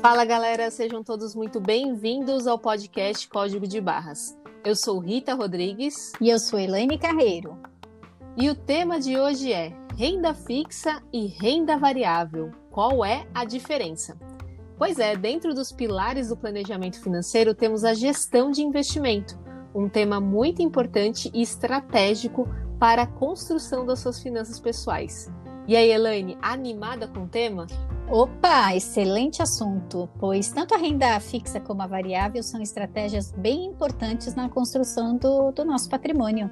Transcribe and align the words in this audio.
Fala 0.00 0.24
galera, 0.24 0.70
sejam 0.70 1.04
todos 1.04 1.34
muito 1.34 1.60
bem-vindos 1.60 2.48
ao 2.48 2.58
podcast 2.58 3.28
Código 3.28 3.68
de 3.68 3.80
Barras. 3.80 4.36
Eu 4.64 4.74
sou 4.74 4.98
Rita 4.98 5.34
Rodrigues. 5.34 6.12
E 6.20 6.28
eu 6.28 6.40
sou 6.40 6.58
Elaine 6.58 6.98
Carreiro. 6.98 7.56
E 8.36 8.50
o 8.50 8.54
tema 8.56 8.98
de 8.98 9.16
hoje 9.16 9.52
é 9.52 9.72
renda 9.96 10.34
fixa 10.34 11.00
e 11.12 11.26
renda 11.26 11.76
variável. 11.76 12.50
Qual 12.72 13.04
é 13.04 13.28
a 13.32 13.44
diferença? 13.44 14.18
Pois 14.76 14.98
é, 14.98 15.16
dentro 15.16 15.54
dos 15.54 15.70
pilares 15.70 16.30
do 16.30 16.36
planejamento 16.36 17.00
financeiro 17.00 17.54
temos 17.54 17.84
a 17.84 17.94
gestão 17.94 18.50
de 18.50 18.62
investimento, 18.62 19.38
um 19.72 19.88
tema 19.88 20.20
muito 20.20 20.62
importante 20.62 21.30
e 21.32 21.42
estratégico 21.42 22.48
para 22.78 23.02
a 23.02 23.06
construção 23.06 23.84
das 23.86 24.00
suas 24.00 24.22
finanças 24.22 24.60
pessoais. 24.60 25.30
E 25.68 25.76
aí, 25.76 25.90
Elaine, 25.90 26.38
animada 26.40 27.08
com 27.08 27.24
o 27.24 27.28
tema? 27.28 27.66
Opa, 28.08 28.74
excelente 28.76 29.42
assunto, 29.42 30.08
pois 30.18 30.52
tanto 30.52 30.74
a 30.74 30.78
renda 30.78 31.18
fixa 31.18 31.58
como 31.58 31.82
a 31.82 31.88
variável 31.88 32.40
são 32.40 32.62
estratégias 32.62 33.32
bem 33.32 33.64
importantes 33.66 34.34
na 34.36 34.48
construção 34.48 35.16
do, 35.16 35.50
do 35.50 35.64
nosso 35.64 35.88
patrimônio. 35.88 36.48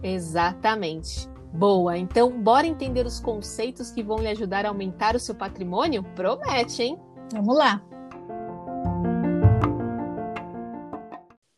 Exatamente. 0.00 1.28
Boa, 1.52 1.98
então 1.98 2.40
bora 2.40 2.66
entender 2.66 3.04
os 3.04 3.18
conceitos 3.18 3.90
que 3.90 4.02
vão 4.02 4.18
lhe 4.18 4.28
ajudar 4.28 4.64
a 4.64 4.68
aumentar 4.68 5.16
o 5.16 5.20
seu 5.20 5.34
patrimônio? 5.34 6.04
Promete, 6.14 6.82
hein? 6.82 6.98
Vamos 7.32 7.56
lá. 7.56 7.82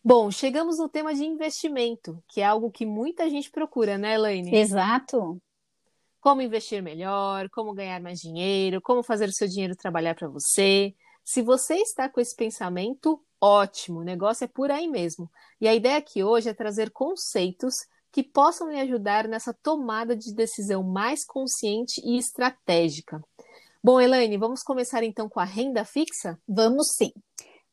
Bom, 0.04 0.30
chegamos 0.30 0.78
no 0.78 0.88
tema 0.88 1.14
de 1.14 1.24
investimento, 1.24 2.22
que 2.28 2.42
é 2.42 2.44
algo 2.44 2.70
que 2.70 2.84
muita 2.84 3.28
gente 3.30 3.50
procura, 3.50 3.96
né, 3.96 4.14
Elaine? 4.14 4.54
Exato 4.54 5.40
como 6.24 6.40
investir 6.40 6.82
melhor, 6.82 7.50
como 7.50 7.74
ganhar 7.74 8.00
mais 8.00 8.18
dinheiro, 8.18 8.80
como 8.80 9.02
fazer 9.02 9.28
o 9.28 9.32
seu 9.32 9.46
dinheiro 9.46 9.77
trabalhar 9.77 10.14
para 10.14 10.27
você. 10.27 10.94
Se 11.22 11.42
você 11.42 11.74
está 11.74 12.08
com 12.08 12.19
esse 12.19 12.34
pensamento, 12.34 13.22
ótimo, 13.38 14.00
o 14.00 14.02
negócio 14.02 14.44
é 14.44 14.48
por 14.48 14.70
aí 14.70 14.88
mesmo. 14.88 15.30
E 15.61 15.69
a 15.69 15.74
ideia 15.74 15.98
aqui 15.98 16.24
hoje 16.24 16.48
é 16.48 16.55
trazer 16.55 16.91
conceitos 16.91 17.74
que 18.11 18.22
possam 18.22 18.70
lhe 18.70 18.80
ajudar 18.80 19.28
nessa 19.28 19.52
tomada 19.52 20.16
de 20.16 20.34
decisão 20.34 20.83
mais 20.83 21.27
consciente 21.27 22.00
e 22.02 22.16
estratégica. 22.16 23.22
Bom, 23.83 24.00
Elaine, 24.00 24.39
vamos 24.39 24.62
começar 24.62 25.02
então 25.02 25.28
com 25.28 25.41
a 25.41 25.44
renda 25.44 25.84
fixa? 25.84 26.41
Vamos 26.48 26.92
sim. 26.96 27.12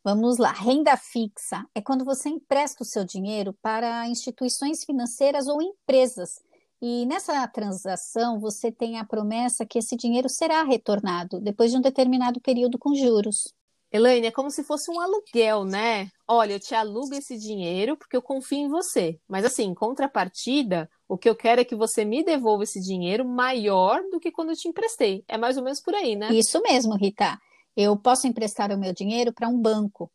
Vamos 0.04 0.38
lá. 0.38 0.52
Renda 0.52 0.98
fixa 0.98 1.66
é 1.76 1.82
quando 1.82 2.04
você 2.04 2.30
empresta 2.30 2.84
o 2.84 2.86
seu 2.86 3.06
dinheiro 3.06 3.54
para 3.62 4.08
instituições 4.08 4.84
financeiras 4.84 5.48
ou 5.48 5.62
empresas 5.62 6.40
e 6.82 7.06
nessa 7.06 7.48
transação, 7.48 8.40
você 8.40 8.72
tem 8.72 8.98
a 8.98 9.06
promessa 9.06 9.64
que 9.64 9.78
esse 9.78 9.96
dinheiro 9.96 10.28
será 10.28 10.64
retornado 10.64 11.40
depois 11.40 11.70
de 11.70 11.78
um 11.78 11.82
determinado 11.82 12.42
período 12.42 12.80
com 12.80 12.96
juros. 12.96 13.54
Elaine, 13.92 14.26
é 14.26 14.32
como 14.32 14.50
se 14.50 14.64
fosse 14.64 14.90
um 14.90 15.00
aluguel, 15.00 15.64
né? 15.64 16.10
Olha, 16.28 16.54
eu 16.54 16.60
te 16.60 16.74
alugo 16.74 17.14
esse 17.14 17.38
dinheiro 17.38 17.96
porque 17.96 18.16
eu 18.16 18.22
confio 18.22 18.58
em 18.58 18.70
você. 18.70 19.20
Mas 19.28 19.46
assim, 19.46 19.66
em 19.66 19.76
contrapartida, 19.76 20.90
o 21.08 21.18
que 21.18 21.30
eu 21.30 21.36
quero 21.36 21.62
é 21.62 21.66
que 21.66 21.76
você 21.76 22.04
me 22.04 22.24
devolva 22.24 22.64
esse 22.64 22.82
dinheiro 22.82 23.26
maior 23.26 24.02
do 24.10 24.20
que 24.20 24.32
quando 24.32 24.50
eu 24.50 24.56
te 24.56 24.68
emprestei. 24.68 25.24
É 25.28 25.38
mais 25.38 25.58
ou 25.58 25.64
menos 25.64 25.82
por 25.82 25.94
aí, 25.94 26.16
né? 26.16 26.34
Isso 26.34 26.60
mesmo, 26.64 26.96
Rita. 26.96 27.38
Eu 27.76 27.98
posso 27.98 28.28
emprestar 28.28 28.72
o 28.72 28.78
meu 28.78 28.94
dinheiro 28.94 29.34
para 29.34 29.48
um 29.48 29.58
banco 29.58 30.12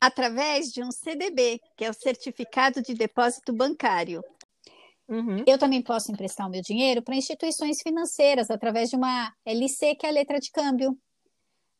através 0.00 0.68
de 0.68 0.82
um 0.82 0.90
CDB, 0.90 1.60
que 1.76 1.84
é 1.84 1.90
o 1.90 1.94
Certificado 1.94 2.82
de 2.82 2.94
Depósito 2.94 3.52
Bancário. 3.52 4.22
Uhum. 5.08 5.44
Eu 5.46 5.56
também 5.56 5.82
posso 5.82 6.10
emprestar 6.10 6.46
o 6.46 6.50
meu 6.50 6.60
dinheiro 6.60 7.00
para 7.02 7.14
instituições 7.14 7.80
financeiras 7.80 8.50
através 8.50 8.90
de 8.90 8.96
uma 8.96 9.32
LC, 9.44 9.94
que 9.94 10.06
é 10.06 10.08
a 10.08 10.12
letra 10.12 10.38
de 10.38 10.50
câmbio. 10.50 10.98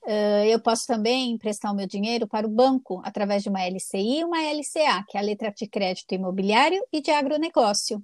Uh, 0.04 0.44
eu 0.46 0.60
posso 0.60 0.86
também 0.86 1.32
emprestar 1.32 1.72
o 1.72 1.74
meu 1.74 1.86
dinheiro 1.86 2.28
para 2.28 2.46
o 2.46 2.50
banco 2.50 3.02
através 3.04 3.42
de 3.42 3.48
uma 3.48 3.66
LCI 3.66 4.20
e 4.20 4.24
uma 4.24 4.38
LCA, 4.38 5.04
que 5.08 5.18
é 5.18 5.20
a 5.20 5.24
letra 5.24 5.50
de 5.50 5.66
crédito 5.66 6.14
imobiliário 6.14 6.80
e 6.92 7.00
de 7.00 7.10
agronegócio. 7.10 8.00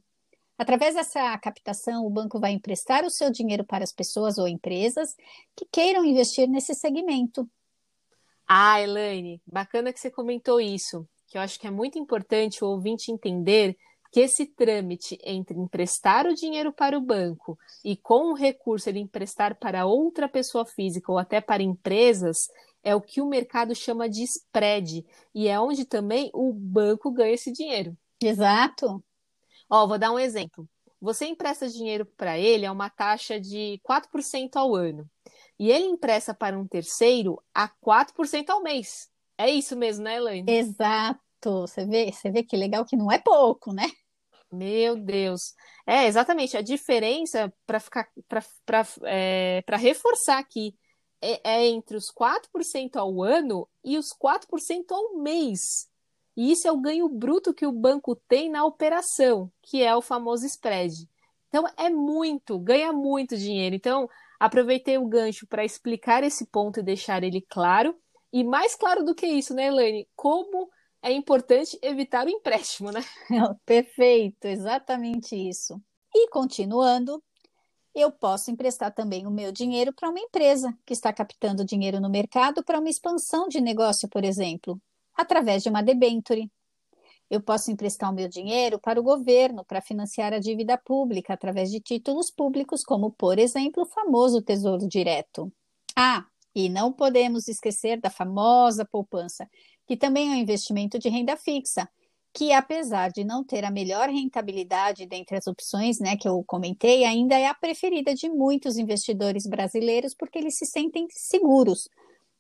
Através 0.59 0.95
dessa 0.95 1.37
captação, 1.39 2.07
o 2.07 2.11
banco 2.11 2.39
vai 2.39 2.53
emprestar 2.53 3.05
o 3.05 3.11
seu 3.11 3.31
dinheiro 3.31 3.65
para 3.65 3.83
as 3.83 3.93
pessoas 3.93 4.39
ou 4.39 4.47
empresas 4.47 5.15
que 5.57 5.67
queiram 5.71 6.05
investir 6.05 6.49
nesse 6.49 6.75
segmento. 6.75 7.49
Ah, 8.47 8.81
Elaine, 8.81 9.41
bacana 9.47 9.93
que 9.93 10.01
você 10.01 10.11
comentou 10.11 10.61
isso, 10.61 11.09
que 11.29 11.39
eu 11.39 11.43
acho 11.43 11.59
que 11.59 11.67
é 11.67 11.71
muito 11.71 11.99
importante 11.99 12.63
o 12.63 12.69
ouvinte 12.69 13.11
entender 13.11 13.77
que 14.13 14.21
esse 14.21 14.45
trâmite 14.45 15.19
entre 15.25 15.59
emprestar 15.59 16.27
o 16.27 16.35
dinheiro 16.35 16.71
para 16.71 16.99
o 16.99 17.01
banco 17.01 17.59
e 17.83 17.97
com 17.97 18.31
o 18.31 18.35
recurso 18.35 18.91
ele 18.91 18.99
emprestar 18.99 19.59
para 19.59 19.87
outra 19.87 20.29
pessoa 20.29 20.67
física 20.67 21.11
ou 21.11 21.19
até 21.19 21.41
para 21.41 21.63
empresas 21.63 22.49
é 22.85 22.95
o 22.95 23.01
que 23.01 23.23
o 23.23 23.27
mercado 23.27 23.75
chama 23.75 24.11
de 24.11 24.23
spread 24.25 25.07
e 25.35 25.49
é 25.49 25.59
onde 25.59 25.87
também 25.87 26.31
o 26.35 26.53
banco 26.53 27.11
ganha 27.11 27.33
esse 27.33 27.51
dinheiro. 27.51 27.97
Exato. 28.23 29.03
Ó, 29.75 29.87
vou 29.87 29.99
dar 29.99 30.13
um 30.13 30.19
exemplo. 30.19 30.69
Você 31.01 31.25
empresta 31.25 31.67
dinheiro 31.67 32.05
para 32.05 32.39
ele 32.39 32.67
a 32.67 32.71
uma 32.71 32.91
taxa 32.91 33.41
de 33.41 33.81
4% 33.83 34.57
ao 34.57 34.75
ano. 34.75 35.09
E 35.59 35.71
ele 35.71 35.87
empresta 35.87 36.35
para 36.35 36.59
um 36.59 36.69
terceiro 36.69 37.43
a 37.55 37.71
4% 37.81 38.51
ao 38.51 38.63
mês. 38.63 39.09
É 39.39 39.49
isso 39.49 39.75
mesmo, 39.75 40.05
né, 40.05 40.17
Elaine? 40.17 40.53
Exato. 40.53 41.21
Você 41.43 41.87
vê, 41.87 42.13
você 42.13 42.31
vê 42.31 42.43
que 42.43 42.55
legal 42.55 42.85
que 42.85 42.97
não 42.97 43.11
é 43.11 43.19
pouco, 43.19 43.73
né? 43.73 43.91
Meu 44.53 44.95
Deus. 44.95 45.55
É, 45.87 46.07
exatamente. 46.07 46.55
A 46.55 46.61
diferença, 46.61 47.51
para 47.67 47.81
ficar 47.81 48.07
para 48.29 48.87
é, 49.07 49.65
reforçar 49.79 50.39
aqui, 50.39 50.77
é, 51.19 51.41
é, 51.51 51.67
entre 51.67 51.97
os 51.97 52.11
4% 52.11 52.97
ao 52.97 53.23
ano 53.23 53.67
e 53.83 53.97
os 53.97 54.13
4% 54.13 54.93
ao 54.93 55.17
mês. 55.17 55.89
E 56.37 56.53
isso 56.53 56.67
é 56.67 56.73
o 56.73 56.81
ganho 56.81 57.09
bruto 57.09 57.53
que 57.53 57.67
o 57.67 57.73
banco 57.73 58.17
tem 58.29 58.51
na 58.51 58.65
operação, 58.65 59.51
que 59.63 59.83
é 59.83 59.95
o 59.95 60.03
famoso 60.03 60.47
spread. 60.47 61.09
Então, 61.49 61.65
é 61.77 61.91
muito, 61.91 62.59
ganha 62.59 62.93
muito 62.93 63.37
dinheiro. 63.37 63.77
Então, 63.77 64.09
aproveitei 64.41 64.97
o 64.97 65.07
gancho 65.07 65.47
para 65.47 65.65
explicar 65.65 66.25
esse 66.25 66.47
ponto 66.47 66.81
e 66.81 66.83
deixar 66.83 67.23
ele 67.23 67.45
claro. 67.49 67.95
E 68.33 68.43
mais 68.43 68.75
claro 68.75 69.05
do 69.05 69.15
que 69.15 69.27
isso, 69.27 69.53
né, 69.55 69.67
Elaine? 69.67 70.09
Como 70.17 70.71
é 71.03 71.13
importante 71.13 71.79
evitar 71.83 72.27
o 72.27 72.31
empréstimo, 72.31 72.91
né? 72.91 73.03
Perfeito, 73.67 74.47
exatamente 74.47 75.37
isso. 75.37 75.79
E 76.15 76.29
continuando, 76.31 77.23
eu 77.95 78.11
posso 78.11 78.51
emprestar 78.51 78.95
também 78.95 79.27
o 79.27 79.31
meu 79.31 79.53
dinheiro 79.53 79.93
para 79.93 80.09
uma 80.09 80.21
empresa 80.21 80.73
que 80.87 80.93
está 80.95 81.13
captando 81.13 81.65
dinheiro 81.65 82.01
no 82.01 82.09
mercado 82.09 82.65
para 82.65 82.79
uma 82.79 82.89
expansão 82.89 83.49
de 83.49 83.61
negócio, 83.61 84.09
por 84.09 84.25
exemplo, 84.25 84.81
através 85.17 85.63
de 85.63 85.69
uma 85.69 85.83
debenture. 85.83 86.51
Eu 87.31 87.41
posso 87.41 87.71
emprestar 87.71 88.11
o 88.11 88.15
meu 88.15 88.29
dinheiro 88.29 88.79
para 88.79 89.01
o 89.01 89.03
governo 89.03 89.65
para 89.65 89.81
financiar 89.81 90.33
a 90.35 90.39
dívida 90.39 90.77
pública 90.77 91.33
através 91.33 91.71
de 91.71 91.81
títulos 91.81 92.31
públicos, 92.31 92.85
como, 92.85 93.11
por 93.11 93.39
exemplo, 93.39 93.85
o 93.85 93.87
famoso 93.87 94.43
Tesouro 94.43 94.87
Direto. 94.87 95.51
Ah, 95.97 96.27
e 96.55 96.69
não 96.69 96.93
podemos 96.93 97.49
esquecer 97.49 98.01
da 98.01 98.11
famosa 98.11 98.85
poupança, 98.85 99.49
que 99.87 99.97
também 99.97 100.29
é 100.29 100.33
um 100.33 100.41
investimento 100.41 100.99
de 100.99 101.09
renda 101.09 101.37
fixa, 101.37 101.89
que 102.35 102.53
apesar 102.53 103.11
de 103.11 103.25
não 103.25 103.45
ter 103.45 103.65
a 103.65 103.71
melhor 103.71 104.09
rentabilidade 104.09 105.07
dentre 105.07 105.37
as 105.37 105.47
opções 105.47 105.99
né, 105.99 106.17
que 106.17 106.27
eu 106.27 106.43
comentei, 106.45 107.05
ainda 107.05 107.39
é 107.39 107.47
a 107.47 107.55
preferida 107.55 108.15
de 108.15 108.29
muitos 108.29 108.79
investidores 108.79 109.47
brasileiros 109.47 110.15
porque 110.15 110.39
eles 110.39 110.57
se 110.57 110.65
sentem 110.65 111.07
seguros. 111.11 111.89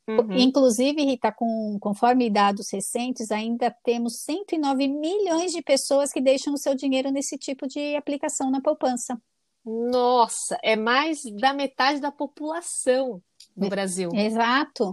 Uhum. 0.08 0.32
Inclusive, 0.32 1.04
Rita, 1.04 1.30
com, 1.30 1.78
conforme 1.80 2.28
dados 2.28 2.70
recentes, 2.72 3.30
ainda 3.30 3.70
temos 3.84 4.22
109 4.22 4.88
milhões 4.88 5.52
de 5.52 5.62
pessoas 5.62 6.12
que 6.12 6.20
deixam 6.20 6.54
o 6.54 6.58
seu 6.58 6.74
dinheiro 6.74 7.10
nesse 7.10 7.38
tipo 7.38 7.68
de 7.68 7.94
aplicação 7.94 8.50
na 8.50 8.60
poupança. 8.60 9.20
Nossa, 9.64 10.58
é 10.62 10.74
mais 10.74 11.22
da 11.40 11.52
metade 11.52 12.00
da 12.00 12.10
população 12.10 13.22
no 13.56 13.68
Brasil. 13.68 14.10
Exato. 14.12 14.92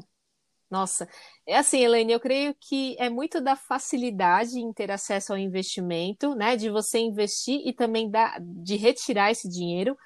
Nossa, 0.70 1.10
é 1.48 1.58
assim, 1.58 1.80
Elaine, 1.80 2.14
eu 2.14 2.20
creio 2.20 2.56
que 2.60 2.96
é 3.00 3.10
muito 3.10 3.42
da 3.42 3.56
facilidade 3.56 4.60
em 4.60 4.72
ter 4.72 4.92
acesso 4.92 5.34
ao 5.34 5.40
investimento, 5.40 6.36
né? 6.36 6.56
De 6.56 6.70
você 6.70 7.00
investir 7.00 7.60
e 7.66 7.74
também 7.74 8.08
da, 8.08 8.38
de 8.40 8.76
retirar 8.76 9.32
esse 9.32 9.50
dinheiro, 9.50 9.98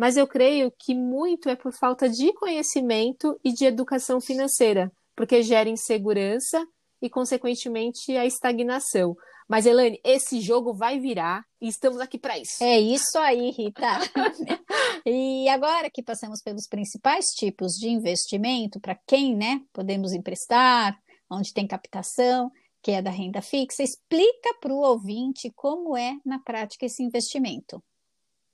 mas 0.00 0.16
eu 0.16 0.26
creio 0.26 0.72
que 0.78 0.94
muito 0.94 1.50
é 1.50 1.54
por 1.54 1.74
falta 1.74 2.08
de 2.08 2.32
conhecimento 2.32 3.38
e 3.44 3.52
de 3.52 3.66
educação 3.66 4.18
financeira, 4.18 4.90
porque 5.14 5.42
gera 5.42 5.68
insegurança 5.68 6.66
e, 7.02 7.10
consequentemente, 7.10 8.16
a 8.16 8.24
estagnação. 8.24 9.14
Mas, 9.46 9.66
Elaine, 9.66 10.00
esse 10.02 10.40
jogo 10.40 10.72
vai 10.72 10.98
virar 10.98 11.44
e 11.60 11.68
estamos 11.68 12.00
aqui 12.00 12.18
para 12.18 12.38
isso. 12.38 12.64
É 12.64 12.80
isso 12.80 13.18
aí, 13.18 13.50
Rita. 13.50 13.84
e 15.04 15.46
agora 15.50 15.90
que 15.90 16.02
passamos 16.02 16.40
pelos 16.40 16.66
principais 16.66 17.26
tipos 17.36 17.72
de 17.72 17.90
investimento, 17.90 18.80
para 18.80 18.98
quem 19.06 19.36
né, 19.36 19.60
podemos 19.70 20.14
emprestar, 20.14 20.98
onde 21.30 21.52
tem 21.52 21.66
captação, 21.66 22.50
que 22.82 22.92
é 22.92 23.02
da 23.02 23.10
renda 23.10 23.42
fixa, 23.42 23.82
explica 23.82 24.54
para 24.62 24.72
o 24.72 24.80
ouvinte 24.80 25.52
como 25.54 25.94
é 25.94 26.16
na 26.24 26.38
prática 26.38 26.86
esse 26.86 27.02
investimento. 27.02 27.82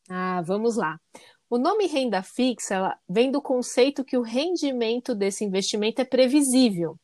Ah, 0.09 0.43
vamos 0.43 0.77
lá. 0.77 1.01
O 1.49 1.59
nome 1.59 1.87
renda 1.87 2.23
fixa 2.23 2.99
vem 3.09 3.31
do 3.31 3.41
conceito 3.41 4.05
que 4.05 4.17
o 4.17 4.23
rendimento 4.23 5.15
desse 5.15 5.45
investimento 5.45 6.01
é 6.01 6.05
previsível. 6.05 6.99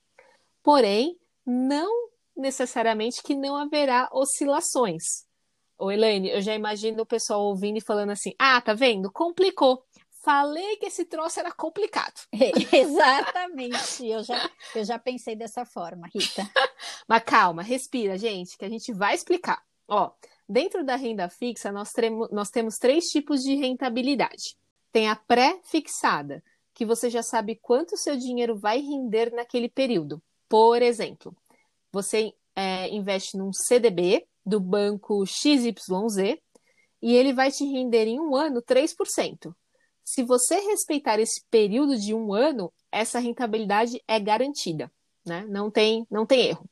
Porém, 0.62 1.16
não 1.46 2.10
necessariamente 2.36 3.22
que 3.22 3.36
não 3.36 3.56
haverá 3.56 4.08
oscilações. 4.12 5.24
Ô, 5.78 5.90
Elaine, 5.90 6.30
eu 6.30 6.40
já 6.40 6.54
imagino 6.54 7.02
o 7.02 7.06
pessoal 7.06 7.42
ouvindo 7.42 7.78
e 7.78 7.80
falando 7.84 8.10
assim: 8.10 8.32
ah, 8.38 8.60
tá 8.60 8.74
vendo? 8.74 9.10
Complicou. 9.12 9.84
Falei 10.24 10.76
que 10.76 10.86
esse 10.86 11.04
troço 11.04 11.40
era 11.40 11.50
complicado. 11.50 12.20
Exatamente. 12.72 14.06
Eu 14.06 14.22
já, 14.22 14.50
eu 14.74 14.84
já 14.84 14.98
pensei 14.98 15.34
dessa 15.34 15.64
forma, 15.64 16.08
Rita. 16.14 16.48
Mas 17.08 17.24
calma, 17.24 17.62
respira, 17.62 18.16
gente, 18.16 18.56
que 18.56 18.64
a 18.64 18.68
gente 18.68 18.92
vai 18.92 19.14
explicar. 19.14 19.60
Ó, 19.88 20.12
dentro 20.52 20.84
da 20.84 20.96
renda 20.96 21.28
fixa, 21.30 21.72
nós, 21.72 21.92
tremo, 21.92 22.28
nós 22.30 22.50
temos 22.50 22.76
três 22.76 23.06
tipos 23.06 23.40
de 23.40 23.54
rentabilidade. 23.54 24.56
Tem 24.92 25.08
a 25.08 25.16
pré-fixada, 25.16 26.44
que 26.74 26.84
você 26.84 27.08
já 27.08 27.22
sabe 27.22 27.56
quanto 27.56 27.96
seu 27.96 28.16
dinheiro 28.16 28.56
vai 28.56 28.78
render 28.78 29.32
naquele 29.32 29.68
período. 29.68 30.22
Por 30.48 30.82
exemplo, 30.82 31.34
você 31.90 32.34
é, 32.54 32.88
investe 32.90 33.36
num 33.36 33.50
CDB 33.52 34.26
do 34.44 34.60
banco 34.60 35.24
XYZ 35.24 36.38
e 37.00 37.14
ele 37.14 37.32
vai 37.32 37.50
te 37.50 37.64
render 37.64 38.06
em 38.06 38.20
um 38.20 38.36
ano 38.36 38.60
3%. 38.60 39.54
Se 40.04 40.22
você 40.22 40.56
respeitar 40.60 41.18
esse 41.18 41.42
período 41.50 41.96
de 41.96 42.12
um 42.12 42.34
ano, 42.34 42.72
essa 42.90 43.18
rentabilidade 43.18 44.02
é 44.06 44.20
garantida, 44.20 44.92
né? 45.24 45.46
Não 45.48 45.70
tem, 45.70 46.06
não 46.10 46.26
tem 46.26 46.48
erro. 46.48 46.68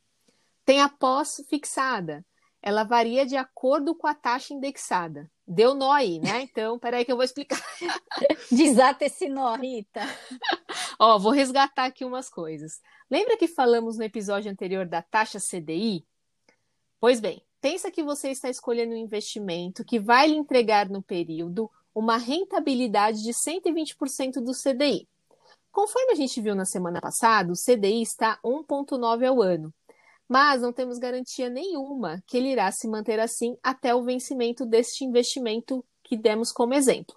Tem 0.64 0.80
a 0.80 0.88
pós-fixada. 0.88 2.24
Ela 2.62 2.84
varia 2.84 3.24
de 3.24 3.36
acordo 3.36 3.94
com 3.94 4.06
a 4.06 4.14
taxa 4.14 4.52
indexada. 4.52 5.30
Deu 5.46 5.74
nó 5.74 5.92
aí, 5.92 6.18
né? 6.18 6.42
Então, 6.50 6.78
peraí 6.78 7.04
que 7.04 7.12
eu 7.12 7.16
vou 7.16 7.24
explicar. 7.24 7.60
Desata 8.50 9.04
esse 9.04 9.28
nó, 9.28 9.54
Rita. 9.54 10.00
Ó, 10.98 11.18
vou 11.18 11.32
resgatar 11.32 11.86
aqui 11.86 12.04
umas 12.04 12.28
coisas. 12.28 12.80
Lembra 13.10 13.36
que 13.36 13.48
falamos 13.48 13.96
no 13.96 14.04
episódio 14.04 14.50
anterior 14.50 14.86
da 14.86 15.02
taxa 15.02 15.38
CDI? 15.38 16.04
Pois 17.00 17.18
bem, 17.18 17.42
pensa 17.60 17.90
que 17.90 18.02
você 18.02 18.30
está 18.30 18.50
escolhendo 18.50 18.92
um 18.92 18.98
investimento 18.98 19.84
que 19.84 19.98
vai 19.98 20.28
lhe 20.28 20.36
entregar 20.36 20.88
no 20.88 21.02
período 21.02 21.70
uma 21.94 22.16
rentabilidade 22.16 23.22
de 23.22 23.32
120% 23.32 24.34
do 24.34 24.52
CDI. 24.52 25.08
Conforme 25.72 26.12
a 26.12 26.16
gente 26.16 26.40
viu 26.40 26.54
na 26.54 26.64
semana 26.64 27.00
passada, 27.00 27.52
o 27.52 27.56
CDI 27.56 28.02
está 28.02 28.38
1,9 28.44 29.26
ao 29.26 29.40
ano, 29.40 29.72
mas 30.30 30.62
não 30.62 30.72
temos 30.72 30.96
garantia 30.96 31.50
nenhuma 31.50 32.22
que 32.24 32.36
ele 32.36 32.52
irá 32.52 32.70
se 32.70 32.86
manter 32.86 33.18
assim 33.18 33.56
até 33.60 33.92
o 33.92 34.04
vencimento 34.04 34.64
deste 34.64 35.04
investimento 35.04 35.84
que 36.04 36.16
demos 36.16 36.52
como 36.52 36.72
exemplo. 36.72 37.16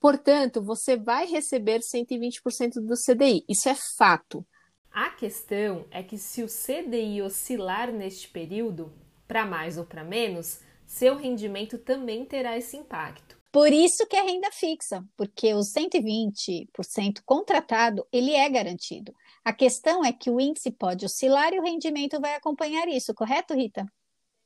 Portanto, 0.00 0.60
você 0.60 0.96
vai 0.96 1.24
receber 1.24 1.78
120% 1.78 2.80
do 2.84 2.94
CDI, 2.96 3.44
isso 3.48 3.68
é 3.68 3.76
fato. 3.96 4.44
A 4.90 5.10
questão 5.10 5.86
é 5.92 6.02
que 6.02 6.18
se 6.18 6.42
o 6.42 6.48
CDI 6.48 7.22
oscilar 7.22 7.92
neste 7.92 8.26
período, 8.26 8.92
para 9.28 9.46
mais 9.46 9.78
ou 9.78 9.84
para 9.84 10.02
menos, 10.02 10.58
seu 10.84 11.14
rendimento 11.14 11.78
também 11.78 12.24
terá 12.24 12.58
esse 12.58 12.76
impacto. 12.76 13.38
Por 13.52 13.72
isso 13.72 14.04
que 14.08 14.16
é 14.16 14.22
renda 14.22 14.50
fixa, 14.50 15.04
porque 15.16 15.54
o 15.54 15.60
120% 15.60 17.22
contratado, 17.24 18.04
ele 18.12 18.32
é 18.32 18.48
garantido. 18.48 19.14
A 19.44 19.52
questão 19.52 20.04
é 20.04 20.12
que 20.12 20.30
o 20.30 20.40
índice 20.40 20.70
pode 20.70 21.04
oscilar 21.04 21.52
e 21.52 21.58
o 21.58 21.62
rendimento 21.62 22.20
vai 22.20 22.34
acompanhar 22.34 22.88
isso, 22.88 23.14
correto, 23.14 23.54
Rita? 23.54 23.86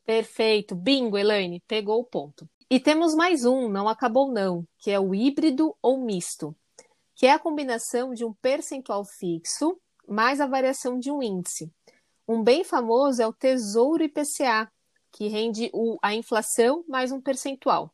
Perfeito. 0.04 0.74
Bingo, 0.74 1.16
Elaine, 1.16 1.62
pegou 1.66 2.00
o 2.00 2.04
ponto. 2.04 2.48
E 2.70 2.80
temos 2.80 3.14
mais 3.14 3.44
um, 3.44 3.68
não 3.68 3.88
acabou 3.88 4.32
não, 4.32 4.66
que 4.78 4.90
é 4.90 4.98
o 4.98 5.14
híbrido 5.14 5.76
ou 5.82 5.98
misto, 5.98 6.56
que 7.14 7.26
é 7.26 7.32
a 7.32 7.38
combinação 7.38 8.14
de 8.14 8.24
um 8.24 8.32
percentual 8.32 9.04
fixo 9.04 9.78
mais 10.08 10.40
a 10.40 10.46
variação 10.46 10.98
de 10.98 11.10
um 11.10 11.22
índice. 11.22 11.70
Um 12.26 12.42
bem 12.42 12.64
famoso 12.64 13.22
é 13.22 13.26
o 13.26 13.32
Tesouro 13.32 14.02
IPCA, 14.02 14.70
que 15.12 15.28
rende 15.28 15.70
o, 15.72 15.98
a 16.02 16.14
inflação 16.14 16.84
mais 16.88 17.12
um 17.12 17.20
percentual. 17.20 17.92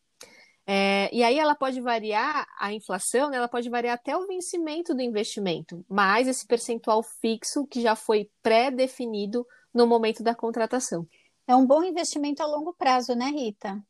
É, 0.71 1.09
e 1.15 1.23
aí 1.25 1.39
ela 1.39 1.55
pode 1.55 1.81
variar, 1.81 2.47
a 2.61 2.75
inflação, 2.75 3.31
né, 3.31 3.39
ela 3.39 3.49
pode 3.49 3.71
variar 3.71 3.95
até 3.95 4.15
o 4.15 4.27
vencimento 4.27 4.95
do 4.95 5.01
investimento, 5.01 5.83
mais 5.89 6.29
esse 6.29 6.47
percentual 6.47 7.03
fixo 7.03 7.67
que 7.67 7.81
já 7.81 7.97
foi 7.97 8.31
pré-definido 8.43 9.47
no 9.73 9.87
momento 9.87 10.23
da 10.23 10.35
contratação. 10.35 11.09
É 11.47 11.57
um 11.57 11.67
bom 11.67 11.83
investimento 11.83 12.43
a 12.43 12.47
longo 12.47 12.75
prazo, 12.75 13.15
né, 13.15 13.31
Rita? 13.31 13.83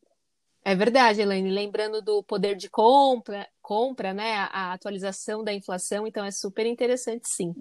É 0.65 0.77
verdade, 0.77 1.21
Elaine. 1.21 1.51
Lembrando 1.51 2.01
do 2.01 2.23
poder 2.23 2.55
de 2.55 2.71
compra, 2.71 3.49
compra, 3.61 4.13
né? 4.13 4.35
A, 4.35 4.45
a, 4.45 4.73
atualização 4.75 5.43
da 5.43 5.53
inflação, 5.53 6.07
então 6.07 6.25
é 6.25 6.31
super 6.31 6.67
interessante, 6.67 7.29
sim. 7.29 7.53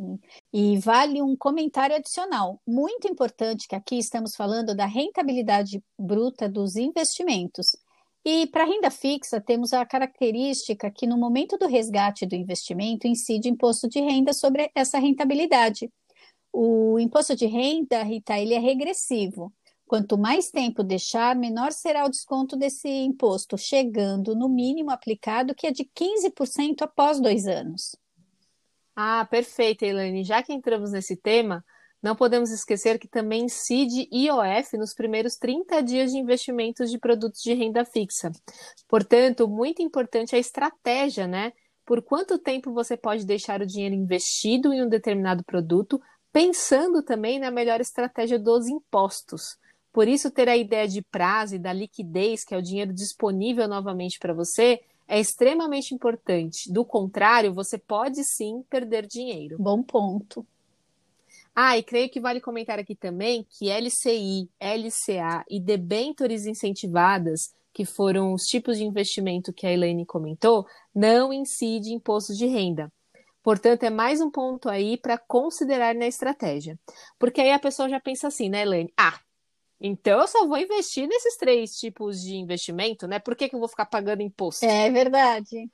E 0.54 0.78
vale 0.78 1.22
um 1.24 1.36
comentário 1.36 1.96
adicional, 1.96 2.62
muito 2.68 3.08
importante, 3.08 3.68
que 3.68 3.76
aqui 3.76 3.98
estamos 3.98 4.36
falando 4.36 4.76
da 4.76 4.86
rentabilidade 4.86 5.82
bruta 5.98 6.48
dos 6.48 6.76
investimentos. 6.76 7.76
E 8.30 8.46
para 8.46 8.66
renda 8.66 8.92
fixa, 8.92 9.40
temos 9.40 9.72
a 9.72 9.86
característica 9.86 10.92
que 10.92 11.08
no 11.08 11.18
momento 11.18 11.58
do 11.58 11.66
resgate 11.66 12.26
do 12.26 12.36
investimento 12.36 13.08
incide 13.08 13.48
imposto 13.48 13.88
de 13.88 14.02
renda 14.02 14.34
sobre 14.34 14.70
essa 14.76 15.00
rentabilidade. 15.00 15.90
O 16.52 17.00
imposto 17.00 17.34
de 17.38 17.46
renda, 17.46 18.04
Rita, 18.04 18.38
ele 18.38 18.54
é 18.54 18.60
regressivo. 18.60 19.54
Quanto 19.86 20.18
mais 20.18 20.52
tempo 20.52 20.84
deixar, 20.84 21.38
menor 21.38 21.72
será 21.72 22.04
o 22.04 22.10
desconto 22.10 22.58
desse 22.58 22.90
imposto, 22.90 23.58
chegando 23.58 24.36
no 24.36 24.50
mínimo 24.50 24.92
aplicado, 24.92 25.56
que 25.56 25.66
é 25.66 25.72
de 25.72 25.86
15% 25.86 26.82
após 26.82 27.22
dois 27.22 27.48
anos. 27.48 27.96
Ah, 28.94 29.26
perfeito, 29.32 29.86
Elaine. 29.86 30.26
Já 30.26 30.44
que 30.44 30.52
entramos 30.52 30.92
nesse 30.92 31.16
tema, 31.16 31.64
não 32.08 32.16
podemos 32.16 32.52
esquecer 32.52 32.98
que 32.98 33.08
também 33.08 33.44
incide 33.44 34.08
IOF 34.10 34.78
nos 34.78 34.94
primeiros 34.94 35.36
30 35.36 35.84
dias 35.84 36.12
de 36.14 36.18
investimentos 36.18 36.90
de 36.90 36.98
produtos 36.98 37.42
de 37.42 37.54
renda 37.54 37.84
fixa. 37.84 38.32
Portanto, 38.88 39.46
muito 39.46 39.82
importante 39.82 40.34
a 40.34 40.40
estratégia, 40.40 41.28
né? 41.28 41.52
Por 41.86 42.02
quanto 42.02 42.40
tempo 42.40 42.72
você 42.72 42.96
pode 42.96 43.26
deixar 43.26 43.62
o 43.62 43.66
dinheiro 43.66 43.94
investido 43.94 44.72
em 44.72 44.82
um 44.82 44.88
determinado 44.88 45.44
produto, 45.44 46.00
pensando 46.32 47.04
também 47.04 47.40
na 47.40 47.52
melhor 47.52 47.82
estratégia 47.82 48.40
dos 48.40 48.70
impostos. 48.70 49.58
Por 49.92 50.08
isso, 50.08 50.32
ter 50.32 50.48
a 50.48 50.56
ideia 50.56 50.88
de 50.88 51.02
prazo 51.02 51.56
e 51.56 51.60
da 51.60 51.74
liquidez, 51.74 52.46
que 52.46 52.56
é 52.56 52.58
o 52.58 52.62
dinheiro 52.62 52.94
disponível 52.94 53.68
novamente 53.68 54.18
para 54.18 54.34
você, 54.34 54.80
é 55.10 55.20
extremamente 55.20 55.94
importante. 55.94 56.72
Do 56.72 56.86
contrário, 56.86 57.54
você 57.54 57.78
pode 57.78 58.24
sim 58.24 58.64
perder 58.70 59.06
dinheiro. 59.06 59.58
Bom 59.60 59.84
ponto. 59.84 60.46
Ah, 61.60 61.76
e 61.76 61.82
creio 61.82 62.08
que 62.08 62.20
vale 62.20 62.40
comentar 62.40 62.78
aqui 62.78 62.96
também 62.96 63.44
que 63.50 63.68
LCI, 63.68 64.48
LCA 64.60 65.44
e 65.50 65.60
debêntures 65.60 66.46
incentivadas, 66.46 67.52
que 67.74 67.84
foram 67.84 68.32
os 68.32 68.44
tipos 68.44 68.78
de 68.78 68.84
investimento 68.84 69.52
que 69.52 69.66
a 69.66 69.74
Elaine 69.74 70.06
comentou, 70.06 70.68
não 70.94 71.34
incide 71.34 71.92
imposto 71.92 72.36
de 72.36 72.46
renda. 72.46 72.94
Portanto, 73.42 73.82
é 73.82 73.90
mais 73.90 74.22
um 74.22 74.30
ponto 74.30 74.70
aí 74.70 74.98
para 74.98 75.18
considerar 75.18 75.96
na 75.96 76.06
estratégia. 76.06 76.78
Porque 77.18 77.42
aí 77.42 77.52
a 77.52 77.58
pessoa 77.58 77.90
já 77.90 78.00
pensa 78.00 78.28
assim, 78.28 78.50
né, 78.50 78.62
Elaine? 78.62 78.94
Ah, 78.96 79.20
então 79.82 80.22
eu 80.22 80.28
só 80.28 80.46
vou 80.46 80.60
investir 80.60 81.08
nesses 81.08 81.38
três 81.38 81.72
tipos 81.72 82.22
de 82.22 82.36
investimento, 82.36 83.08
né? 83.08 83.18
Por 83.18 83.36
que, 83.36 83.50
que 83.50 83.56
eu 83.56 83.60
vou 83.60 83.68
ficar 83.68 83.88
pagando 83.88 84.22
imposto? 84.22 84.64
É 84.64 84.92
verdade. 84.92 85.72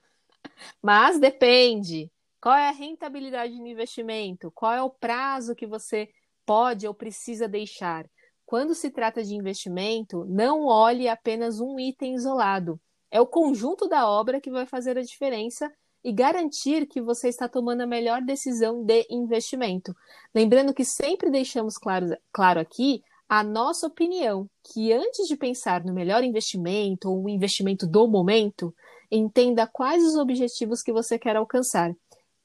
Mas 0.81 1.19
depende. 1.19 2.09
Qual 2.43 2.55
é 2.55 2.67
a 2.67 2.71
rentabilidade 2.71 3.57
do 3.57 3.65
investimento? 3.65 4.51
Qual 4.51 4.73
é 4.73 4.81
o 4.81 4.89
prazo 4.89 5.55
que 5.55 5.65
você 5.65 6.09
pode 6.45 6.85
ou 6.85 6.93
precisa 6.93 7.47
deixar? 7.47 8.05
Quando 8.45 8.75
se 8.75 8.91
trata 8.91 9.23
de 9.23 9.33
investimento, 9.33 10.25
não 10.25 10.65
olhe 10.65 11.07
apenas 11.07 11.61
um 11.61 11.79
item 11.79 12.15
isolado. 12.15 12.77
É 13.09 13.21
o 13.21 13.25
conjunto 13.25 13.87
da 13.87 14.09
obra 14.09 14.41
que 14.41 14.51
vai 14.51 14.65
fazer 14.65 14.97
a 14.97 15.03
diferença 15.03 15.71
e 16.03 16.11
garantir 16.11 16.85
que 16.85 17.01
você 17.01 17.29
está 17.29 17.47
tomando 17.47 17.79
a 17.79 17.87
melhor 17.87 18.21
decisão 18.21 18.83
de 18.83 19.07
investimento. 19.09 19.95
Lembrando 20.35 20.73
que 20.73 20.83
sempre 20.83 21.31
deixamos 21.31 21.77
claro, 21.77 22.07
claro 22.29 22.59
aqui 22.59 23.01
a 23.29 23.41
nossa 23.41 23.87
opinião, 23.87 24.49
que 24.65 24.91
antes 24.91 25.29
de 25.29 25.37
pensar 25.37 25.81
no 25.85 25.93
melhor 25.93 26.25
investimento 26.25 27.09
ou 27.09 27.23
o 27.23 27.29
investimento 27.29 27.87
do 27.87 28.05
momento, 28.05 28.75
entenda 29.09 29.65
quais 29.65 30.03
os 30.03 30.15
objetivos 30.15 30.81
que 30.81 30.91
você 30.91 31.17
quer 31.17 31.35
alcançar. 31.35 31.93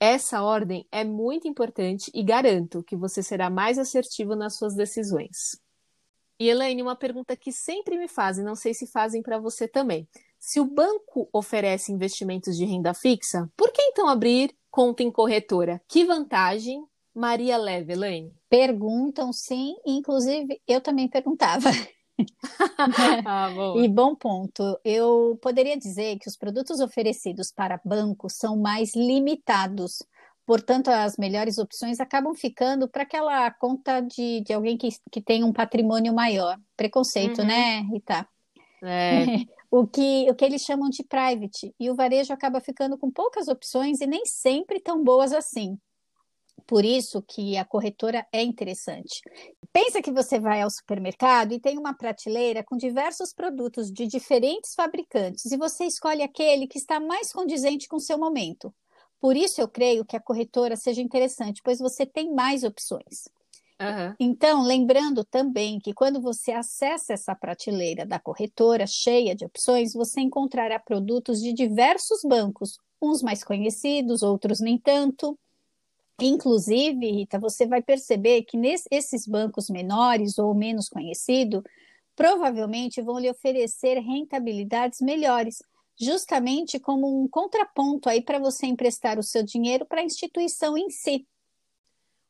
Essa 0.00 0.42
ordem 0.42 0.86
é 0.92 1.02
muito 1.02 1.48
importante 1.48 2.10
e 2.14 2.22
garanto 2.22 2.84
que 2.84 2.96
você 2.96 3.22
será 3.22 3.50
mais 3.50 3.78
assertivo 3.78 4.36
nas 4.36 4.56
suas 4.56 4.74
decisões. 4.74 5.60
E 6.38 6.48
Elaine, 6.48 6.82
uma 6.82 6.94
pergunta 6.94 7.36
que 7.36 7.50
sempre 7.50 7.98
me 7.98 8.06
fazem, 8.06 8.44
não 8.44 8.54
sei 8.54 8.72
se 8.72 8.86
fazem 8.86 9.22
para 9.22 9.38
você 9.38 9.66
também. 9.66 10.08
Se 10.38 10.60
o 10.60 10.64
banco 10.64 11.28
oferece 11.32 11.90
investimentos 11.90 12.56
de 12.56 12.64
renda 12.64 12.94
fixa, 12.94 13.50
por 13.56 13.72
que 13.72 13.82
então 13.82 14.08
abrir 14.08 14.56
conta 14.70 15.02
em 15.02 15.10
corretora? 15.10 15.82
Que 15.88 16.04
vantagem 16.04 16.86
Maria 17.12 17.56
leva, 17.56 17.90
Elaine? 17.90 18.32
Perguntam 18.48 19.32
sim, 19.32 19.74
inclusive 19.84 20.62
eu 20.68 20.80
também 20.80 21.08
perguntava. 21.08 21.70
ah, 23.26 23.50
bom. 23.54 23.80
E 23.80 23.88
bom 23.88 24.14
ponto. 24.14 24.78
Eu 24.84 25.38
poderia 25.40 25.76
dizer 25.76 26.18
que 26.18 26.28
os 26.28 26.36
produtos 26.36 26.80
oferecidos 26.80 27.52
para 27.52 27.80
bancos 27.84 28.34
são 28.34 28.56
mais 28.56 28.94
limitados. 28.94 30.02
Portanto, 30.44 30.88
as 30.88 31.16
melhores 31.16 31.58
opções 31.58 32.00
acabam 32.00 32.34
ficando 32.34 32.88
para 32.88 33.02
aquela 33.02 33.50
conta 33.50 34.00
de, 34.00 34.40
de 34.40 34.52
alguém 34.52 34.76
que, 34.78 34.88
que 35.12 35.20
tem 35.20 35.44
um 35.44 35.52
patrimônio 35.52 36.14
maior. 36.14 36.58
Preconceito, 36.76 37.40
uhum. 37.42 37.46
né, 37.46 37.80
Rita? 37.80 38.26
É. 38.82 39.24
o, 39.70 39.86
que, 39.86 40.26
o 40.30 40.34
que 40.34 40.44
eles 40.44 40.62
chamam 40.62 40.88
de 40.88 41.04
private. 41.04 41.74
E 41.78 41.90
o 41.90 41.94
varejo 41.94 42.32
acaba 42.32 42.60
ficando 42.60 42.96
com 42.96 43.10
poucas 43.10 43.48
opções 43.48 44.00
e 44.00 44.06
nem 44.06 44.24
sempre 44.24 44.80
tão 44.80 45.04
boas 45.04 45.32
assim. 45.32 45.78
Por 46.66 46.84
isso 46.84 47.22
que 47.22 47.56
a 47.56 47.64
corretora 47.64 48.26
é 48.32 48.42
interessante. 48.42 49.20
Pensa 49.72 50.02
que 50.02 50.12
você 50.12 50.38
vai 50.38 50.60
ao 50.62 50.70
supermercado 50.70 51.52
e 51.52 51.60
tem 51.60 51.78
uma 51.78 51.94
prateleira 51.94 52.62
com 52.62 52.76
diversos 52.76 53.32
produtos 53.32 53.90
de 53.92 54.06
diferentes 54.06 54.74
fabricantes 54.74 55.46
e 55.46 55.56
você 55.56 55.84
escolhe 55.84 56.22
aquele 56.22 56.66
que 56.66 56.78
está 56.78 57.00
mais 57.00 57.32
condizente 57.32 57.88
com 57.88 57.96
o 57.96 58.00
seu 58.00 58.18
momento. 58.18 58.74
Por 59.20 59.36
isso 59.36 59.60
eu 59.60 59.68
creio 59.68 60.04
que 60.04 60.16
a 60.16 60.20
corretora 60.20 60.76
seja 60.76 61.02
interessante, 61.02 61.60
pois 61.64 61.78
você 61.78 62.06
tem 62.06 62.32
mais 62.32 62.62
opções. 62.62 63.28
Uhum. 63.80 64.14
Então, 64.18 64.62
lembrando 64.62 65.24
também 65.24 65.78
que 65.78 65.94
quando 65.94 66.20
você 66.20 66.50
acessa 66.50 67.12
essa 67.12 67.34
prateleira 67.34 68.04
da 68.04 68.18
corretora 68.18 68.86
cheia 68.86 69.34
de 69.34 69.44
opções, 69.44 69.92
você 69.92 70.20
encontrará 70.20 70.78
produtos 70.78 71.40
de 71.40 71.52
diversos 71.52 72.20
bancos, 72.24 72.76
uns 73.00 73.22
mais 73.22 73.44
conhecidos, 73.44 74.22
outros 74.22 74.60
nem 74.60 74.76
tanto. 74.76 75.38
Inclusive, 76.20 77.10
Rita, 77.12 77.38
você 77.38 77.66
vai 77.66 77.80
perceber 77.80 78.42
que 78.42 78.56
nesses 78.56 79.26
bancos 79.26 79.70
menores 79.70 80.36
ou 80.38 80.52
menos 80.52 80.88
conhecidos, 80.88 81.62
provavelmente 82.16 83.00
vão 83.00 83.20
lhe 83.20 83.30
oferecer 83.30 84.00
rentabilidades 84.00 85.00
melhores, 85.00 85.62
justamente 85.98 86.80
como 86.80 87.22
um 87.22 87.28
contraponto 87.28 88.08
aí 88.08 88.20
para 88.20 88.40
você 88.40 88.66
emprestar 88.66 89.18
o 89.18 89.22
seu 89.22 89.44
dinheiro 89.44 89.86
para 89.86 90.00
a 90.00 90.04
instituição 90.04 90.76
em 90.76 90.90
si. 90.90 91.24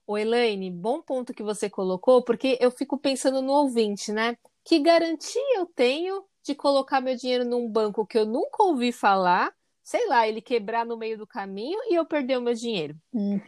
O 0.07 0.19
Elaine, 0.19 0.71
bom 0.71 1.01
ponto 1.01 1.33
que 1.33 1.43
você 1.43 1.71
colocou, 1.71 2.23
porque 2.23 2.59
eu 2.61 2.71
fico 2.71 2.99
pensando 2.99 3.41
no 3.41 3.53
ouvinte, 3.53 4.13
né? 4.13 4.37
Que 4.65 4.79
garantia 4.79 5.59
eu 5.59 5.65
tenho 5.65 6.25
de 6.43 6.55
colocar 6.55 7.01
meu 7.01 7.17
dinheiro 7.17 7.45
num 7.47 7.69
banco 7.69 8.07
que 8.07 8.19
eu 8.19 8.27
nunca 8.27 8.63
ouvi 8.63 8.93
falar, 8.93 9.51
sei 9.83 10.07
lá, 10.09 10.29
ele 10.29 10.43
quebrar 10.43 10.85
no 10.85 10.97
meio 10.99 11.17
do 11.17 11.27
caminho 11.27 11.79
e 11.91 11.95
eu 11.95 12.05
perder 12.05 12.39
o 12.39 12.43
meu 12.43 12.55
dinheiro? 12.55 12.95
Hum. 13.13 13.41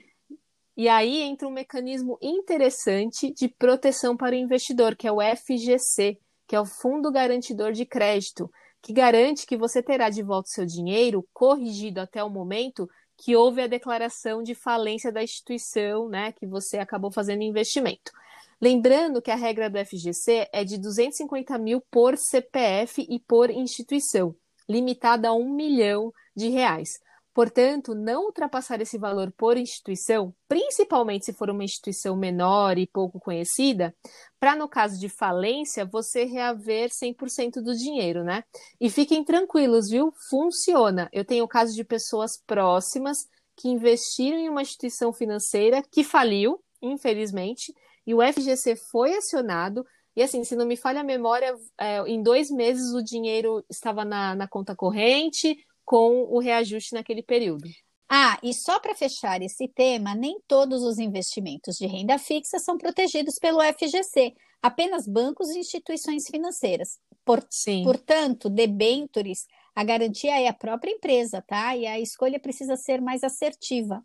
E 0.81 0.89
aí 0.89 1.21
entra 1.21 1.47
um 1.47 1.51
mecanismo 1.51 2.17
interessante 2.23 3.31
de 3.35 3.49
proteção 3.49 4.17
para 4.17 4.35
o 4.35 4.39
investidor, 4.39 4.97
que 4.97 5.07
é 5.07 5.13
o 5.13 5.19
FGC, 5.21 6.17
que 6.49 6.57
é 6.57 6.61
o 6.61 6.65
Fundo 6.65 7.13
Garantidor 7.13 7.73
de 7.73 7.85
Crédito, 7.85 8.51
que 8.81 8.91
garante 8.91 9.45
que 9.45 9.59
você 9.59 9.83
terá 9.83 10.09
de 10.09 10.23
volta 10.23 10.49
o 10.49 10.53
seu 10.55 10.65
dinheiro 10.65 11.23
corrigido 11.35 12.01
até 12.01 12.25
o 12.25 12.31
momento 12.31 12.89
que 13.19 13.37
houve 13.37 13.61
a 13.61 13.67
declaração 13.67 14.43
de 14.43 14.55
falência 14.55 15.13
da 15.13 15.23
instituição, 15.23 16.09
né, 16.09 16.33
que 16.33 16.47
você 16.47 16.79
acabou 16.79 17.13
fazendo 17.13 17.43
investimento. 17.43 18.11
Lembrando 18.59 19.21
que 19.21 19.31
a 19.31 19.37
regra 19.37 19.69
do 19.69 19.77
FGC 19.85 20.49
é 20.51 20.65
de 20.65 20.79
250 20.79 21.59
mil 21.59 21.83
por 21.91 22.17
CPF 22.17 23.07
e 23.07 23.21
por 23.21 23.51
instituição, 23.51 24.35
limitada 24.67 25.29
a 25.29 25.35
um 25.35 25.55
milhão 25.55 26.11
de 26.35 26.49
reais. 26.49 26.99
Portanto, 27.33 27.95
não 27.95 28.25
ultrapassar 28.25 28.81
esse 28.81 28.99
valor 28.99 29.33
por 29.37 29.57
instituição, 29.57 30.35
principalmente 30.49 31.27
se 31.27 31.33
for 31.33 31.49
uma 31.49 31.63
instituição 31.63 32.17
menor 32.17 32.77
e 32.77 32.89
pouco 32.89 33.21
conhecida, 33.21 33.95
para 34.39 34.57
no 34.57 34.69
caso 34.69 34.99
de 34.99 35.09
falência 35.09 35.85
você 35.85 36.25
reaver 36.25 36.91
100% 36.91 37.63
do 37.63 37.75
dinheiro, 37.75 38.25
né? 38.25 38.43
E 38.81 38.91
fiquem 38.91 39.25
tranquilos, 39.25 39.89
viu? 39.89 40.13
Funciona. 40.29 41.09
Eu 41.13 41.25
tenho 41.25 41.47
casos 41.47 41.75
de 41.75 41.85
pessoas 41.85 42.33
próximas 42.47 43.19
que 43.57 43.69
investiram 43.69 44.39
em 44.39 44.49
uma 44.49 44.63
instituição 44.63 45.13
financeira 45.13 45.83
que 45.93 46.03
faliu, 46.03 46.61
infelizmente, 46.83 47.73
e 48.07 48.15
o 48.15 48.21
FGC 48.21 48.75
foi 48.91 49.15
acionado. 49.15 49.85
E 50.17 50.23
assim, 50.23 50.43
se 50.43 50.57
não 50.57 50.67
me 50.67 50.77
falha 50.77 51.01
a 51.01 51.05
memória, 51.05 51.55
é, 51.79 52.01
em 52.09 52.23
dois 52.23 52.51
meses 52.51 52.93
o 52.93 53.05
dinheiro 53.05 53.65
estava 53.71 54.05
na, 54.05 54.35
na 54.35 54.49
conta 54.49 54.75
corrente, 54.75 55.57
com 55.90 56.23
o 56.30 56.38
reajuste 56.38 56.94
naquele 56.94 57.20
período. 57.20 57.68
Ah, 58.09 58.38
e 58.44 58.54
só 58.54 58.78
para 58.78 58.94
fechar 58.94 59.42
esse 59.42 59.66
tema, 59.66 60.14
nem 60.14 60.40
todos 60.47 60.85
os 60.85 61.00
investimentos 61.00 61.75
de 61.75 61.85
renda 61.85 62.16
fixa 62.16 62.61
são 62.61 62.78
protegidos 62.78 63.40
pelo 63.40 63.61
FGC, 63.61 64.32
apenas 64.62 65.09
bancos 65.09 65.50
e 65.50 65.59
instituições 65.59 66.28
financeiras. 66.28 67.00
Por, 67.25 67.44
Sim. 67.50 67.82
Portanto, 67.82 68.49
debentures, 68.49 69.49
a 69.75 69.82
garantia 69.82 70.40
é 70.40 70.47
a 70.47 70.52
própria 70.52 70.92
empresa, 70.92 71.42
tá? 71.44 71.76
E 71.76 71.85
a 71.85 71.99
escolha 71.99 72.38
precisa 72.38 72.76
ser 72.76 73.00
mais 73.00 73.25
assertiva. 73.25 74.00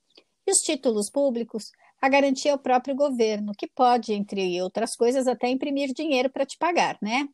E 0.47 0.51
os 0.51 0.61
títulos 0.61 1.11
públicos, 1.11 1.69
a 2.01 2.09
garantia 2.09 2.49
é 2.49 2.55
o 2.55 2.59
próprio 2.59 2.95
governo, 2.95 3.51
que 3.55 3.67
pode, 3.67 4.11
entre 4.11 4.59
outras 4.59 4.95
coisas, 4.95 5.27
até 5.27 5.49
imprimir 5.49 5.93
dinheiro 5.93 6.31
para 6.31 6.47
te 6.47 6.57
pagar, 6.57 6.97
né? 6.99 7.29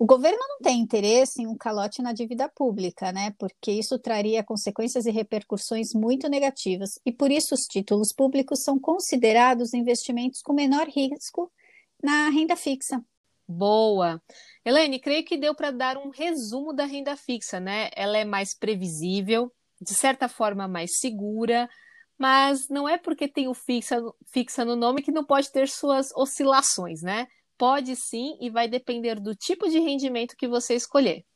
O 0.00 0.06
governo 0.06 0.38
não 0.48 0.60
tem 0.60 0.80
interesse 0.80 1.42
em 1.42 1.46
um 1.46 1.54
calote 1.54 2.00
na 2.00 2.14
dívida 2.14 2.48
pública, 2.48 3.12
né? 3.12 3.34
Porque 3.38 3.70
isso 3.70 3.98
traria 3.98 4.42
consequências 4.42 5.04
e 5.04 5.10
repercussões 5.10 5.92
muito 5.92 6.26
negativas. 6.26 6.98
E 7.04 7.12
por 7.12 7.30
isso 7.30 7.54
os 7.54 7.66
títulos 7.66 8.10
públicos 8.10 8.62
são 8.62 8.80
considerados 8.80 9.74
investimentos 9.74 10.40
com 10.40 10.54
menor 10.54 10.88
risco 10.88 11.52
na 12.02 12.30
renda 12.30 12.56
fixa. 12.56 13.04
Boa. 13.46 14.22
Elaine, 14.64 14.98
creio 14.98 15.22
que 15.22 15.36
deu 15.36 15.54
para 15.54 15.70
dar 15.70 15.98
um 15.98 16.08
resumo 16.08 16.72
da 16.72 16.86
renda 16.86 17.14
fixa, 17.14 17.60
né? 17.60 17.90
Ela 17.94 18.16
é 18.16 18.24
mais 18.24 18.56
previsível, 18.56 19.52
de 19.78 19.92
certa 19.92 20.30
forma 20.30 20.66
mais 20.66 20.98
segura, 20.98 21.68
mas 22.16 22.70
não 22.70 22.88
é 22.88 22.96
porque 22.96 23.28
tem 23.28 23.48
o 23.48 23.54
fixa, 23.54 24.00
fixa 24.32 24.64
no 24.64 24.76
nome 24.76 25.02
que 25.02 25.12
não 25.12 25.26
pode 25.26 25.52
ter 25.52 25.68
suas 25.68 26.10
oscilações, 26.16 27.02
né? 27.02 27.28
Pode 27.60 27.94
sim 27.94 28.38
e 28.40 28.48
vai 28.48 28.66
depender 28.66 29.20
do 29.20 29.34
tipo 29.34 29.68
de 29.68 29.78
rendimento 29.78 30.34
que 30.34 30.48
você 30.48 30.74
escolher. 30.74 31.26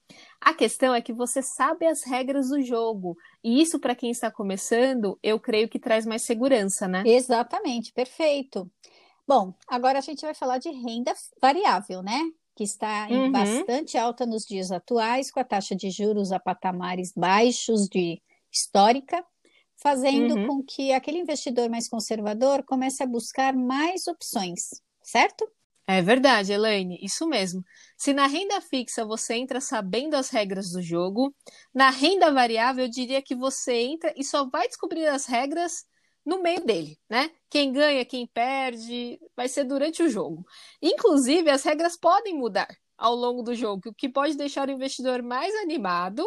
A 0.41 0.55
questão 0.55 0.95
é 0.95 1.03
que 1.03 1.13
você 1.13 1.43
sabe 1.43 1.87
as 1.87 2.03
regras 2.03 2.49
do 2.49 2.63
jogo, 2.63 3.15
e 3.43 3.61
isso 3.61 3.79
para 3.79 3.95
quem 3.95 4.11
está 4.11 4.31
começando, 4.31 5.19
eu 5.23 5.39
creio 5.39 5.69
que 5.69 5.79
traz 5.79 6.07
mais 6.07 6.23
segurança, 6.23 6.89
né? 6.89 7.03
Exatamente, 7.05 7.93
perfeito. 7.93 8.73
Bom, 9.29 9.53
agora 9.69 9.99
a 9.99 10.01
gente 10.01 10.23
vai 10.23 10.33
falar 10.33 10.57
de 10.57 10.71
renda 10.71 11.13
variável, 11.43 12.03
né? 12.03 12.19
Que 12.57 12.65
está 12.65 13.07
em 13.11 13.25
uhum. 13.25 13.31
bastante 13.31 13.99
alta 13.99 14.25
nos 14.25 14.47
dias 14.47 14.73
atuais, 14.73 15.31
com 15.31 15.41
a 15.41 15.45
taxa 15.45 15.77
de 15.77 15.91
juros 15.91 16.33
a 16.33 16.41
patamares 16.41 17.13
baixos 17.15 17.87
de 17.87 18.19
histórica, 18.51 19.23
fazendo 19.77 20.37
uhum. 20.37 20.47
com 20.47 20.63
que 20.63 20.91
aquele 20.91 21.19
investidor 21.19 21.69
mais 21.69 21.87
conservador 21.87 22.63
comece 22.65 23.03
a 23.03 23.07
buscar 23.07 23.55
mais 23.55 24.07
opções, 24.07 24.71
certo? 25.03 25.47
É 25.87 26.01
verdade, 26.01 26.51
Elaine, 26.53 26.99
isso 27.03 27.27
mesmo. 27.27 27.63
Se 27.97 28.15
na 28.15 28.27
renda 28.27 28.59
fixa 28.61 29.05
você 29.05 29.35
entra 29.35 29.61
sabendo 29.61 30.15
as 30.15 30.31
regras 30.31 30.71
do 30.71 30.81
jogo, 30.81 31.35
na 31.75 31.91
renda 31.91 32.33
variável 32.33 32.85
eu 32.87 32.91
diria 32.91 33.21
que 33.21 33.35
você 33.35 33.75
entra 33.75 34.13
e 34.17 34.25
só 34.25 34.49
vai 34.49 34.67
descobrir 34.67 35.07
as 35.07 35.27
regras 35.27 35.85
no 36.25 36.43
meio 36.43 36.65
dele, 36.65 36.99
né? 37.09 37.31
Quem 37.51 37.71
ganha, 37.71 38.03
quem 38.05 38.27
perde, 38.27 39.21
vai 39.37 39.47
ser 39.47 39.65
durante 39.65 40.03
o 40.03 40.09
jogo. 40.09 40.43
Inclusive, 40.81 41.51
as 41.51 41.63
regras 41.63 41.99
podem 41.99 42.35
mudar 42.35 42.69
ao 42.97 43.15
longo 43.15 43.43
do 43.43 43.55
jogo, 43.55 43.91
o 43.91 43.95
que 43.95 44.09
pode 44.09 44.37
deixar 44.37 44.69
o 44.69 44.73
investidor 44.73 45.23
mais 45.23 45.55
animado 45.57 46.25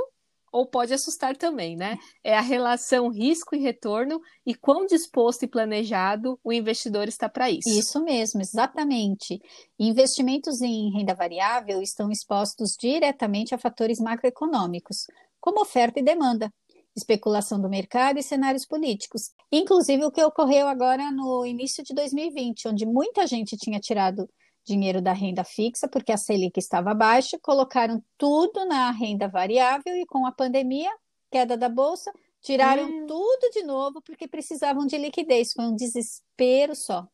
ou 0.52 0.66
pode 0.66 0.94
assustar 0.94 1.36
também, 1.36 1.76
né? 1.76 1.98
É 2.24 2.38
a 2.38 2.42
relação 2.42 3.10
risco 3.10 3.56
e 3.56 3.60
retorno 3.60 4.22
e 4.46 4.56
quão 4.56 4.86
disposto 4.86 5.44
e 5.44 5.48
planejado 5.48 6.40
o 6.44 6.54
investidor 6.54 7.08
está 7.08 7.28
para 7.30 7.50
isso. 7.50 7.70
Isso 7.70 8.04
mesmo, 8.04 8.42
exatamente. 8.42 9.42
Investimentos 9.80 10.62
em 10.62 10.92
renda 10.92 11.14
variável 11.14 11.82
estão 11.82 12.12
expostos 12.12 12.76
diretamente 12.80 13.54
a 13.54 13.58
fatores 13.58 14.00
macroeconômicos, 14.00 15.08
como 15.40 15.62
oferta 15.62 16.00
e 16.00 16.04
demanda, 16.04 16.52
especulação 16.96 17.62
do 17.62 17.70
mercado 17.70 18.20
e 18.20 18.24
cenários 18.24 18.66
políticos. 18.66 19.32
Inclusive 19.52 20.04
o 20.06 20.12
que 20.12 20.24
ocorreu 20.24 20.68
agora 20.68 21.12
no 21.12 21.46
início 21.46 21.84
de 21.84 21.94
2020, 21.94 22.68
onde 22.70 22.86
muita 22.86 23.28
gente 23.28 23.56
tinha 23.56 23.80
tirado 23.80 24.28
dinheiro 24.68 25.02
da 25.02 25.14
renda 25.14 25.44
fixa, 25.46 25.88
porque 25.88 26.12
a 26.12 26.18
Selic 26.18 26.60
estava 26.60 26.94
baixa, 26.94 27.40
colocaram 27.40 28.04
tudo 28.18 28.66
na 28.66 28.92
renda 28.92 29.28
variável 29.28 29.96
e 29.96 30.06
com 30.06 30.26
a 30.26 30.32
pandemia, 30.32 30.92
queda 31.32 31.56
da 31.56 31.70
bolsa, 31.70 32.12
tiraram 32.42 32.84
hum. 32.84 33.08
tudo 33.08 33.50
de 33.54 33.64
novo 33.64 34.02
porque 34.02 34.28
precisavam 34.28 34.86
de 34.86 34.98
liquidez. 34.98 35.54
Foi 35.54 35.66
um 35.66 35.76
desespero 35.76 36.76
só. 36.76 37.08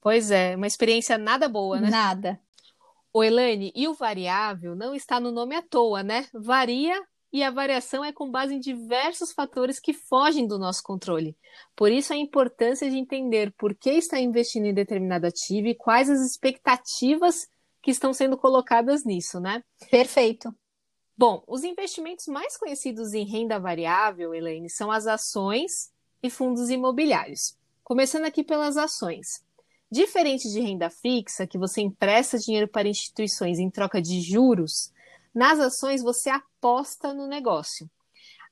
Pois 0.00 0.30
é, 0.30 0.56
uma 0.56 0.66
experiência 0.66 1.18
nada 1.18 1.48
boa, 1.48 1.78
né? 1.78 1.90
Nada. 1.90 2.40
O 3.12 3.22
Elaine, 3.22 3.72
e 3.74 3.86
o 3.86 3.92
variável 3.92 4.74
não 4.74 4.94
está 4.94 5.20
no 5.20 5.30
nome 5.30 5.54
à 5.54 5.60
toa, 5.60 6.02
né? 6.02 6.26
Varia 6.32 6.98
e 7.32 7.42
a 7.42 7.50
variação 7.50 8.04
é 8.04 8.12
com 8.12 8.30
base 8.30 8.54
em 8.54 8.60
diversos 8.60 9.32
fatores 9.32 9.78
que 9.78 9.92
fogem 9.92 10.46
do 10.46 10.58
nosso 10.58 10.82
controle. 10.82 11.36
Por 11.76 11.92
isso, 11.92 12.12
a 12.12 12.16
importância 12.16 12.90
de 12.90 12.96
entender 12.96 13.52
por 13.56 13.74
que 13.74 13.90
está 13.90 14.18
investindo 14.18 14.66
em 14.66 14.74
determinado 14.74 15.26
ativo 15.26 15.68
e 15.68 15.74
quais 15.74 16.10
as 16.10 16.20
expectativas 16.20 17.48
que 17.82 17.90
estão 17.90 18.12
sendo 18.12 18.36
colocadas 18.36 19.04
nisso, 19.04 19.38
né? 19.40 19.62
Perfeito. 19.90 20.54
Bom, 21.16 21.44
os 21.46 21.64
investimentos 21.64 22.26
mais 22.26 22.56
conhecidos 22.56 23.14
em 23.14 23.24
renda 23.24 23.58
variável, 23.58 24.34
Elaine, 24.34 24.70
são 24.70 24.90
as 24.90 25.06
ações 25.06 25.90
e 26.22 26.30
fundos 26.30 26.70
imobiliários. 26.70 27.56
Começando 27.84 28.24
aqui 28.24 28.42
pelas 28.42 28.76
ações. 28.76 29.44
Diferente 29.90 30.48
de 30.48 30.60
renda 30.60 30.88
fixa, 30.88 31.46
que 31.46 31.58
você 31.58 31.80
empresta 31.80 32.38
dinheiro 32.38 32.68
para 32.68 32.88
instituições 32.88 33.58
em 33.58 33.68
troca 33.68 34.00
de 34.00 34.20
juros, 34.20 34.92
nas 35.34 35.58
ações 35.58 36.02
você 36.02 36.30
aposta 36.30 37.14
no 37.14 37.26
negócio. 37.26 37.88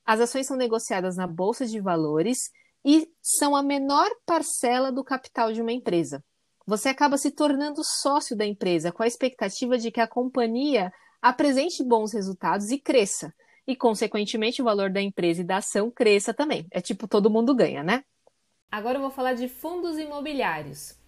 As 0.05 0.19
ações 0.19 0.47
são 0.47 0.57
negociadas 0.57 1.15
na 1.17 1.27
bolsa 1.27 1.65
de 1.65 1.79
valores 1.79 2.49
e 2.83 3.07
são 3.21 3.55
a 3.55 3.61
menor 3.61 4.09
parcela 4.25 4.91
do 4.91 5.03
capital 5.03 5.51
de 5.51 5.61
uma 5.61 5.71
empresa. 5.71 6.23
Você 6.65 6.89
acaba 6.89 7.17
se 7.17 7.31
tornando 7.31 7.81
sócio 7.83 8.35
da 8.35 8.45
empresa 8.45 8.91
com 8.91 9.03
a 9.03 9.07
expectativa 9.07 9.77
de 9.77 9.91
que 9.91 9.99
a 9.99 10.07
companhia 10.07 10.91
apresente 11.21 11.83
bons 11.83 12.13
resultados 12.13 12.69
e 12.69 12.77
cresça. 12.77 13.33
E, 13.67 13.75
consequentemente, 13.75 14.61
o 14.61 14.65
valor 14.65 14.89
da 14.89 15.01
empresa 15.01 15.41
e 15.41 15.43
da 15.43 15.57
ação 15.57 15.91
cresça 15.91 16.33
também. 16.33 16.65
É 16.71 16.81
tipo 16.81 17.07
todo 17.07 17.29
mundo 17.29 17.55
ganha, 17.55 17.83
né? 17.83 18.03
Agora 18.71 18.97
eu 18.97 19.01
vou 19.01 19.11
falar 19.11 19.33
de 19.33 19.47
fundos 19.47 19.97
imobiliários. 19.97 20.98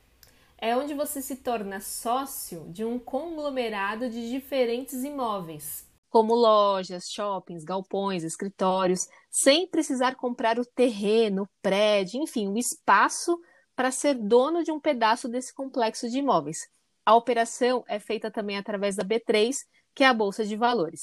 É 0.63 0.77
onde 0.77 0.93
você 0.93 1.23
se 1.23 1.37
torna 1.37 1.81
sócio 1.81 2.71
de 2.71 2.85
um 2.85 2.99
conglomerado 2.99 4.07
de 4.07 4.29
diferentes 4.29 5.03
imóveis, 5.03 5.89
como 6.07 6.35
lojas, 6.35 7.05
shoppings, 7.09 7.63
galpões, 7.63 8.23
escritórios, 8.23 9.07
sem 9.31 9.67
precisar 9.67 10.13
comprar 10.13 10.59
o 10.59 10.65
terreno, 10.65 11.43
o 11.43 11.49
prédio, 11.63 12.21
enfim, 12.21 12.47
o 12.47 12.59
espaço 12.59 13.39
para 13.75 13.89
ser 13.89 14.13
dono 14.13 14.63
de 14.63 14.71
um 14.71 14.79
pedaço 14.79 15.27
desse 15.27 15.51
complexo 15.51 16.07
de 16.07 16.19
imóveis. 16.19 16.59
A 17.03 17.15
operação 17.15 17.83
é 17.87 17.99
feita 17.99 18.29
também 18.29 18.55
através 18.55 18.95
da 18.95 19.03
B3, 19.03 19.55
que 19.95 20.03
é 20.03 20.07
a 20.07 20.13
Bolsa 20.13 20.45
de 20.45 20.55
Valores. 20.55 21.01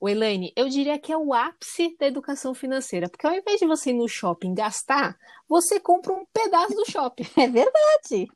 O 0.00 0.08
Elaine, 0.08 0.52
eu 0.56 0.68
diria 0.68 0.98
que 0.98 1.12
é 1.12 1.16
o 1.16 1.32
ápice 1.32 1.96
da 2.00 2.06
educação 2.08 2.52
financeira, 2.52 3.08
porque 3.08 3.28
ao 3.28 3.34
invés 3.34 3.60
de 3.60 3.66
você 3.66 3.90
ir 3.90 3.94
no 3.94 4.08
shopping 4.08 4.54
gastar, 4.54 5.16
você 5.48 5.78
compra 5.78 6.12
um 6.12 6.26
pedaço 6.32 6.74
do 6.74 6.90
shopping. 6.90 7.26
É 7.38 7.46
verdade. 7.48 8.26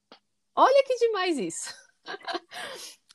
Olha 0.55 0.85
que 0.87 0.97
demais 0.97 1.39
isso. 1.39 1.75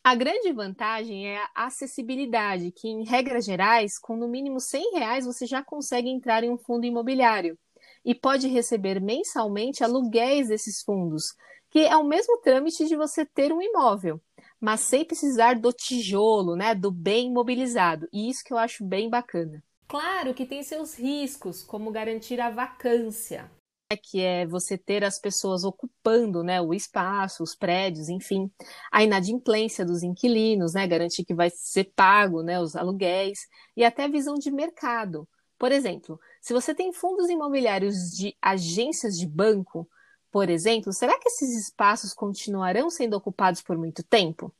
A 0.04 0.16
grande 0.16 0.54
vantagem 0.54 1.28
é 1.28 1.38
a 1.54 1.66
acessibilidade, 1.66 2.72
que 2.72 2.88
em 2.88 3.04
regras 3.04 3.44
gerais, 3.44 4.00
com 4.00 4.16
no 4.16 4.28
mínimo 4.28 4.60
100 4.60 4.94
reais 4.94 5.26
você 5.26 5.46
já 5.46 5.62
consegue 5.62 6.10
entrar 6.10 6.44
em 6.44 6.50
um 6.50 6.58
fundo 6.58 6.86
imobiliário 6.86 7.58
e 8.06 8.16
pode 8.16 8.48
receber 8.48 9.02
mensalmente 9.02 9.84
aluguéis 9.84 10.48
desses 10.48 10.82
fundos, 10.82 11.36
que 11.70 11.80
é 11.80 11.96
o 11.98 12.06
mesmo 12.06 12.38
trâmite 12.38 12.86
de 12.86 12.96
você 12.96 13.26
ter 13.26 13.52
um 13.52 13.62
imóvel 13.62 14.22
mas 14.60 14.82
sem 14.82 15.06
precisar 15.06 15.60
do 15.60 15.72
tijolo, 15.72 16.56
né, 16.56 16.74
do 16.74 16.92
bem 16.92 17.28
imobilizado. 17.28 18.08
E 18.12 18.30
isso 18.30 18.44
que 18.44 18.54
eu 18.54 18.58
acho 18.58 18.84
bem 18.84 19.10
bacana. 19.10 19.64
Claro 19.88 20.34
que 20.34 20.46
tem 20.46 20.64
seus 20.64 20.96
riscos, 20.96 21.64
como 21.64 21.92
garantir 21.92 22.42
a 22.42 22.50
vacância, 22.50 23.50
que 23.96 24.20
é 24.20 24.46
você 24.46 24.78
ter 24.78 25.04
as 25.04 25.18
pessoas 25.18 25.64
ocupando 25.64 26.44
né, 26.44 26.60
o 26.60 26.74
espaço, 26.74 27.44
os 27.44 27.56
prédios, 27.56 28.10
enfim, 28.10 28.52
a 28.92 29.04
inadimplência 29.04 29.86
dos 29.86 30.04
inquilinos, 30.04 30.74
né, 30.74 30.86
garantir 30.86 31.24
que 31.24 31.34
vai 31.34 31.50
ser 31.50 31.86
pago 31.96 32.42
né, 32.42 32.60
os 32.60 32.76
aluguéis, 32.76 33.40
e 33.78 33.86
até 33.86 34.04
a 34.04 34.10
visão 34.10 34.36
de 34.36 34.52
mercado. 34.52 35.28
Por 35.58 35.72
exemplo, 35.72 36.20
se 36.42 36.54
você 36.54 36.76
tem 36.76 36.92
fundos 36.92 37.30
imobiliários 37.30 38.12
de 38.12 38.36
agências 38.42 39.18
de 39.18 39.26
banco, 39.26 39.88
por 40.30 40.50
exemplo, 40.50 40.92
será 40.92 41.18
que 41.18 41.30
esses 41.30 41.56
espaços 41.58 42.14
continuarão 42.14 42.90
sendo 42.90 43.16
ocupados 43.16 43.62
por 43.62 43.78
muito 43.78 44.04
tempo? 44.04 44.54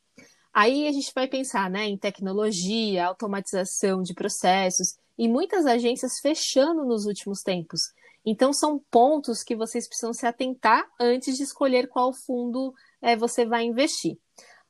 Aí 0.52 0.88
a 0.88 0.92
gente 0.92 1.12
vai 1.14 1.28
pensar 1.28 1.70
né, 1.70 1.84
em 1.84 1.98
tecnologia, 1.98 3.06
automatização 3.06 4.02
de 4.02 4.14
processos 4.14 4.96
e 5.18 5.28
muitas 5.28 5.66
agências 5.66 6.18
fechando 6.20 6.84
nos 6.84 7.04
últimos 7.04 7.42
tempos. 7.42 7.92
Então, 8.30 8.52
são 8.52 8.78
pontos 8.90 9.42
que 9.42 9.56
vocês 9.56 9.88
precisam 9.88 10.12
se 10.12 10.26
atentar 10.26 10.86
antes 11.00 11.34
de 11.38 11.44
escolher 11.44 11.88
qual 11.88 12.12
fundo 12.12 12.74
é, 13.00 13.16
você 13.16 13.46
vai 13.46 13.64
investir. 13.64 14.18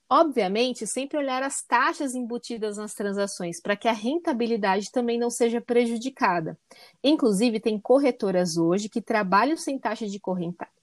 Obviamente, 0.09 0.87
sempre 0.87 1.18
olhar 1.18 1.42
as 1.42 1.61
taxas 1.66 2.14
embutidas 2.14 2.77
nas 2.77 2.94
transações 2.94 3.61
para 3.61 3.77
que 3.77 3.88
a 3.88 3.92
rentabilidade 3.92 4.92
também 4.92 5.18
não 5.18 5.29
seja 5.29 5.61
prejudicada. 5.61 6.57
Inclusive, 7.03 7.59
tem 7.59 7.81
corretoras 7.81 8.57
hoje 8.57 8.88
que 8.88 9.03
trabalham 9.03 9.57
sem 9.57 9.77
taxa 9.77 10.07
de 10.07 10.21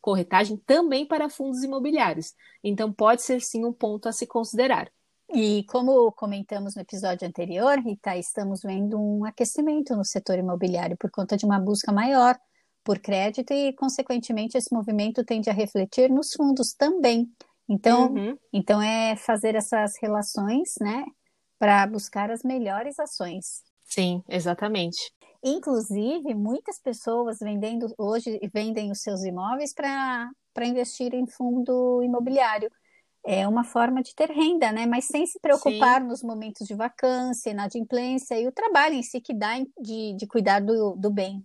corretagem 0.01 0.57
também 0.57 1.07
para 1.07 1.29
fundos 1.29 1.63
imobiliários. 1.63 2.33
Então, 2.61 2.91
pode 2.91 3.21
ser 3.21 3.39
sim 3.39 3.63
um 3.63 3.71
ponto 3.71 4.09
a 4.09 4.11
se 4.11 4.27
considerar. 4.27 4.91
E 5.33 5.63
como 5.69 6.11
comentamos 6.11 6.75
no 6.75 6.81
episódio 6.81 7.25
anterior, 7.25 7.79
Rita, 7.79 8.17
estamos 8.17 8.59
vendo 8.61 8.99
um 8.99 9.23
aquecimento 9.23 9.95
no 9.95 10.03
setor 10.03 10.37
imobiliário 10.37 10.97
por 10.97 11.09
conta 11.09 11.37
de 11.37 11.45
uma 11.45 11.57
busca 11.57 11.89
maior 11.93 12.37
por 12.85 12.99
crédito 12.99 13.51
e, 13.51 13.73
consequentemente, 13.73 14.55
esse 14.55 14.71
movimento 14.71 15.25
tende 15.25 15.49
a 15.49 15.53
refletir 15.53 16.09
nos 16.09 16.31
fundos 16.33 16.73
também. 16.73 17.27
Então, 17.67 18.13
uhum. 18.13 18.37
então 18.53 18.79
é 18.79 19.15
fazer 19.15 19.55
essas 19.55 19.95
relações, 19.99 20.75
né, 20.79 21.03
para 21.57 21.87
buscar 21.87 22.29
as 22.29 22.43
melhores 22.43 22.99
ações. 22.99 23.63
Sim, 23.83 24.21
exatamente. 24.29 25.11
Inclusive, 25.43 26.35
muitas 26.35 26.79
pessoas 26.79 27.39
vendendo 27.39 27.91
hoje 27.97 28.39
vendem 28.53 28.91
os 28.91 29.01
seus 29.01 29.23
imóveis 29.23 29.73
para 29.73 30.29
investir 30.65 31.13
em 31.13 31.25
fundo 31.27 32.03
imobiliário. 32.03 32.71
É 33.25 33.47
uma 33.47 33.63
forma 33.63 34.03
de 34.03 34.13
ter 34.13 34.29
renda, 34.29 34.71
né? 34.71 34.85
Mas 34.85 35.05
sem 35.05 35.25
se 35.25 35.39
preocupar 35.39 36.01
Sim. 36.01 36.07
nos 36.07 36.21
momentos 36.21 36.67
de 36.67 36.75
vacância, 36.75 37.49
inadimplência 37.49 38.39
e 38.39 38.47
o 38.47 38.51
trabalho 38.51 38.93
em 38.93 39.01
si 39.01 39.19
que 39.19 39.33
dá 39.33 39.53
de, 39.79 40.15
de 40.15 40.27
cuidar 40.27 40.59
do, 40.61 40.95
do 40.95 41.11
bem. 41.11 41.43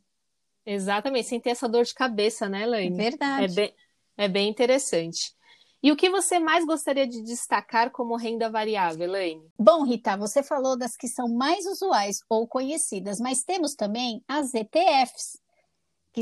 Exatamente, 0.72 1.26
sem 1.26 1.40
ter 1.40 1.50
essa 1.50 1.68
dor 1.68 1.84
de 1.84 1.92
cabeça, 1.92 2.48
né, 2.48 2.64
Laine? 2.64 2.96
Verdade. 2.96 3.44
É 3.44 3.48
bem, 3.48 3.74
é 4.16 4.28
bem 4.28 4.48
interessante. 4.48 5.34
E 5.82 5.90
o 5.90 5.96
que 5.96 6.08
você 6.08 6.38
mais 6.38 6.64
gostaria 6.64 7.08
de 7.08 7.22
destacar 7.22 7.90
como 7.90 8.14
renda 8.14 8.48
variável, 8.48 9.02
Elaine? 9.02 9.50
Bom, 9.58 9.82
Rita, 9.82 10.16
você 10.16 10.44
falou 10.44 10.78
das 10.78 10.96
que 10.96 11.08
são 11.08 11.26
mais 11.26 11.66
usuais 11.66 12.20
ou 12.28 12.46
conhecidas, 12.46 13.18
mas 13.18 13.42
temos 13.42 13.74
também 13.74 14.22
as 14.28 14.54
ETFs, 14.54 15.40
que 16.12 16.20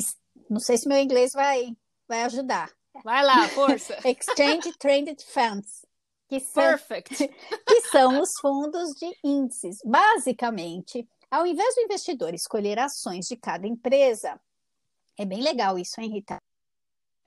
não 0.48 0.60
sei 0.60 0.78
se 0.78 0.88
meu 0.88 0.98
inglês 0.98 1.32
vai, 1.32 1.76
vai 2.08 2.22
ajudar. 2.22 2.72
Vai 3.04 3.22
lá, 3.22 3.46
força! 3.48 3.98
Exchange 4.08 4.72
Traded 4.78 5.22
Funds. 5.24 5.84
Que 6.26 6.40
são, 6.40 6.62
Perfect! 6.62 7.28
que 7.68 7.80
são 7.90 8.22
os 8.22 8.32
fundos 8.40 8.94
de 8.94 9.12
índices. 9.22 9.78
Basicamente, 9.84 11.06
ao 11.30 11.46
invés 11.46 11.74
do 11.74 11.82
investidor 11.82 12.34
escolher 12.34 12.78
ações 12.78 13.26
de 13.26 13.36
cada 13.36 13.66
empresa, 13.66 14.40
é 15.18 15.24
bem 15.24 15.42
legal 15.42 15.78
isso, 15.78 16.00
hein, 16.00 16.10
Rita? 16.10 16.38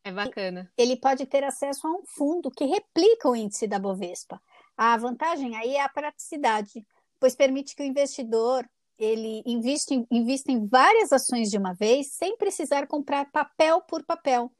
É 0.03 0.11
bacana. 0.11 0.71
Ele 0.77 0.97
pode 0.97 1.25
ter 1.25 1.43
acesso 1.43 1.87
a 1.87 1.91
um 1.91 2.03
fundo 2.05 2.49
que 2.49 2.65
replica 2.65 3.29
o 3.29 3.35
índice 3.35 3.67
da 3.67 3.77
Bovespa. 3.77 4.41
A 4.75 4.97
vantagem 4.97 5.55
aí 5.55 5.75
é 5.75 5.81
a 5.81 5.89
praticidade, 5.89 6.85
pois 7.19 7.35
permite 7.35 7.75
que 7.75 7.83
o 7.83 7.85
investidor 7.85 8.67
ele 8.97 9.41
invista 9.45 9.93
em, 9.93 10.05
invista 10.11 10.51
em 10.51 10.65
várias 10.65 11.11
ações 11.11 11.49
de 11.49 11.57
uma 11.57 11.73
vez, 11.73 12.13
sem 12.13 12.37
precisar 12.37 12.87
comprar 12.87 13.31
papel 13.31 13.81
por 13.81 14.03
papel. 14.03 14.51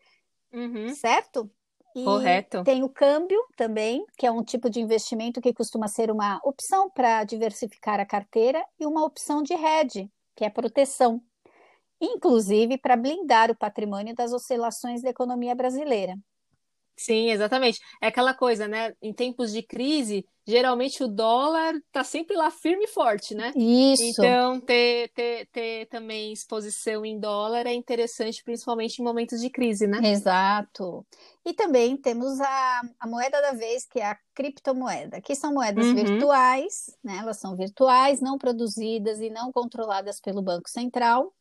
Uhum. 0.52 0.94
Certo? 0.94 1.50
E 1.96 2.04
Correto. 2.04 2.64
Tem 2.64 2.84
o 2.84 2.90
câmbio 2.90 3.40
também, 3.58 4.06
que 4.18 4.26
é 4.26 4.32
um 4.32 4.44
tipo 4.44 4.70
de 4.70 4.80
investimento 4.80 5.42
que 5.42 5.54
costuma 5.54 5.88
ser 5.88 6.10
uma 6.10 6.40
opção 6.44 6.90
para 6.90 7.24
diversificar 7.24 8.00
a 8.00 8.06
carteira, 8.06 8.64
e 8.80 8.86
uma 8.86 9.04
opção 9.04 9.44
de 9.44 9.54
hedge, 9.54 10.10
que 10.36 10.46
é 10.46 10.50
proteção 10.50 11.22
inclusive 12.02 12.80
para 12.80 12.98
blindar 12.98 13.52
o 13.52 13.56
patrimônio 13.56 14.16
das 14.16 14.34
oscilações 14.34 15.04
da 15.04 15.10
economia 15.10 15.54
brasileira. 15.54 16.18
Sim, 17.02 17.32
exatamente. 17.32 17.80
É 18.00 18.08
aquela 18.08 18.32
coisa, 18.32 18.68
né? 18.68 18.94
Em 19.02 19.12
tempos 19.12 19.52
de 19.52 19.64
crise, 19.64 20.24
geralmente 20.46 21.04
o 21.04 21.08
dólar 21.08 21.74
está 21.74 22.04
sempre 22.04 22.36
lá 22.36 22.52
firme 22.52 22.84
e 22.84 22.88
forte, 22.88 23.34
né? 23.34 23.52
Isso. 23.56 24.04
Então, 24.04 24.62
ter, 24.62 25.10
ter, 25.16 25.48
ter 25.48 25.88
também 25.88 26.32
exposição 26.32 27.04
em 27.04 27.20
dólar 27.20 27.66
é 27.66 27.74
interessante, 27.74 28.44
principalmente 28.44 29.00
em 29.00 29.04
momentos 29.04 29.42
de 29.42 29.50
crise, 29.50 29.88
né? 29.88 30.00
Exato. 30.12 31.04
E 31.44 31.54
também 31.54 31.98
temos 31.98 32.40
a, 32.40 32.82
a 33.00 33.08
moeda 33.08 33.42
da 33.42 33.54
vez, 33.54 33.84
que 33.84 34.00
é 34.00 34.06
a 34.06 34.18
criptomoeda, 34.36 35.20
que 35.22 35.34
são 35.34 35.52
moedas 35.52 35.88
uhum. 35.88 35.96
virtuais, 35.96 36.96
né? 37.04 37.18
Elas 37.18 37.40
são 37.40 37.58
virtuais, 37.58 38.22
não 38.22 38.38
produzidas 38.38 39.20
e 39.20 39.32
não 39.32 39.52
controladas 39.52 40.20
pelo 40.20 40.44
Banco 40.44 40.70
Central 40.70 41.34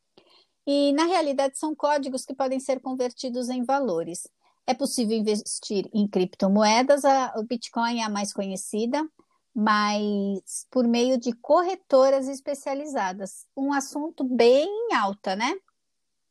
e, 0.65 0.93
na 0.93 1.05
realidade, 1.05 1.57
são 1.57 1.75
códigos 1.75 2.25
que 2.25 2.35
podem 2.35 2.59
ser 2.59 2.79
convertidos 2.79 3.49
em 3.49 3.63
valores. 3.63 4.27
É 4.71 4.73
possível 4.73 5.17
investir 5.17 5.89
em 5.93 6.07
criptomoedas, 6.07 7.03
a, 7.03 7.33
o 7.35 7.43
Bitcoin 7.43 7.99
é 7.99 8.03
a 8.03 8.09
mais 8.09 8.31
conhecida, 8.31 9.05
mas 9.53 10.65
por 10.71 10.87
meio 10.87 11.19
de 11.19 11.33
corretoras 11.33 12.29
especializadas. 12.29 13.45
Um 13.55 13.73
assunto 13.73 14.23
bem 14.23 14.69
alta, 14.95 15.35
né? 15.35 15.53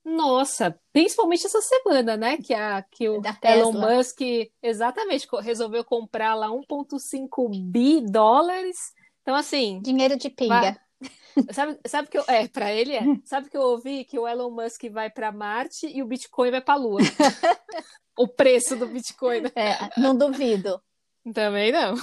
Nossa, 0.02 0.74
principalmente 0.90 1.44
essa 1.44 1.60
semana, 1.60 2.16
né? 2.16 2.38
Que, 2.38 2.54
a, 2.54 2.82
que 2.90 3.10
o 3.10 3.20
Elon 3.42 3.72
Musk 3.72 4.22
exatamente 4.62 5.28
resolveu 5.42 5.84
comprar 5.84 6.34
lá 6.34 6.48
1,5 6.48 7.50
bi 7.62 8.00
dólares. 8.00 8.94
Então, 9.20 9.34
assim. 9.34 9.82
Dinheiro 9.82 10.16
de 10.16 10.30
pinga. 10.30 10.60
Vai... 10.60 10.76
Sabe, 11.52 11.78
sabe 11.86 12.08
que 12.08 12.18
eu. 12.18 12.24
É, 12.28 12.46
para 12.48 12.72
ele 12.72 12.94
é. 12.94 13.02
Sabe 13.24 13.48
que 13.48 13.56
eu 13.56 13.62
ouvi 13.62 14.04
que 14.04 14.18
o 14.18 14.28
Elon 14.28 14.50
Musk 14.50 14.84
vai 14.90 15.08
para 15.08 15.32
Marte 15.32 15.86
e 15.86 16.02
o 16.02 16.06
Bitcoin 16.06 16.50
vai 16.50 16.60
para 16.60 16.74
a 16.74 16.76
Lua. 16.76 17.00
o 18.18 18.28
preço 18.28 18.76
do 18.76 18.86
Bitcoin. 18.86 19.42
Né? 19.42 19.50
É, 19.54 20.00
não 20.00 20.16
duvido. 20.16 20.82
Também 21.32 21.72
não. 21.72 21.94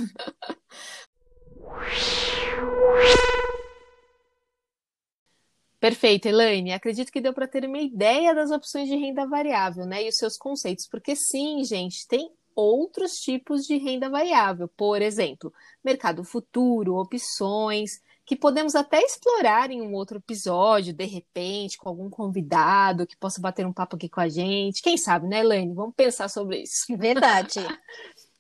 Perfeito, 5.80 6.28
Elaine. 6.28 6.74
Acredito 6.74 7.12
que 7.12 7.22
deu 7.22 7.34
para 7.34 7.48
ter 7.48 7.66
uma 7.66 7.80
ideia 7.80 8.34
das 8.34 8.50
opções 8.50 8.88
de 8.90 8.96
renda 8.96 9.28
variável, 9.28 9.86
né? 9.86 10.04
E 10.04 10.10
os 10.10 10.18
seus 10.18 10.38
conceitos, 10.38 10.88
porque 10.88 11.16
sim, 11.16 11.64
gente, 11.64 12.08
tem 12.08 12.32
outros 12.56 13.20
tipos 13.20 13.66
de 13.66 13.78
renda 13.78 14.10
variável. 14.10 14.68
Por 14.68 15.02
exemplo, 15.02 15.54
mercado 15.84 16.24
futuro, 16.24 16.96
opções, 16.96 18.02
que 18.28 18.36
podemos 18.36 18.76
até 18.76 19.02
explorar 19.02 19.72
em 19.72 19.82
um 19.82 19.94
outro 19.94 20.18
episódio, 20.18 20.94
de 20.94 21.06
repente, 21.06 21.78
com 21.78 21.88
algum 21.88 22.10
convidado 22.10 23.08
que 23.08 23.16
possa 23.16 23.40
bater 23.40 23.66
um 23.66 23.72
papo 23.72 23.96
aqui 23.96 24.10
com 24.10 24.20
a 24.20 24.28
gente. 24.28 24.82
Quem 24.82 24.98
sabe, 24.98 25.30
né, 25.30 25.40
Elaine? 25.40 25.74
Vamos 25.74 25.96
pensar 25.96 26.28
sobre 26.28 26.62
isso. 26.64 26.86
Verdade. 27.00 27.62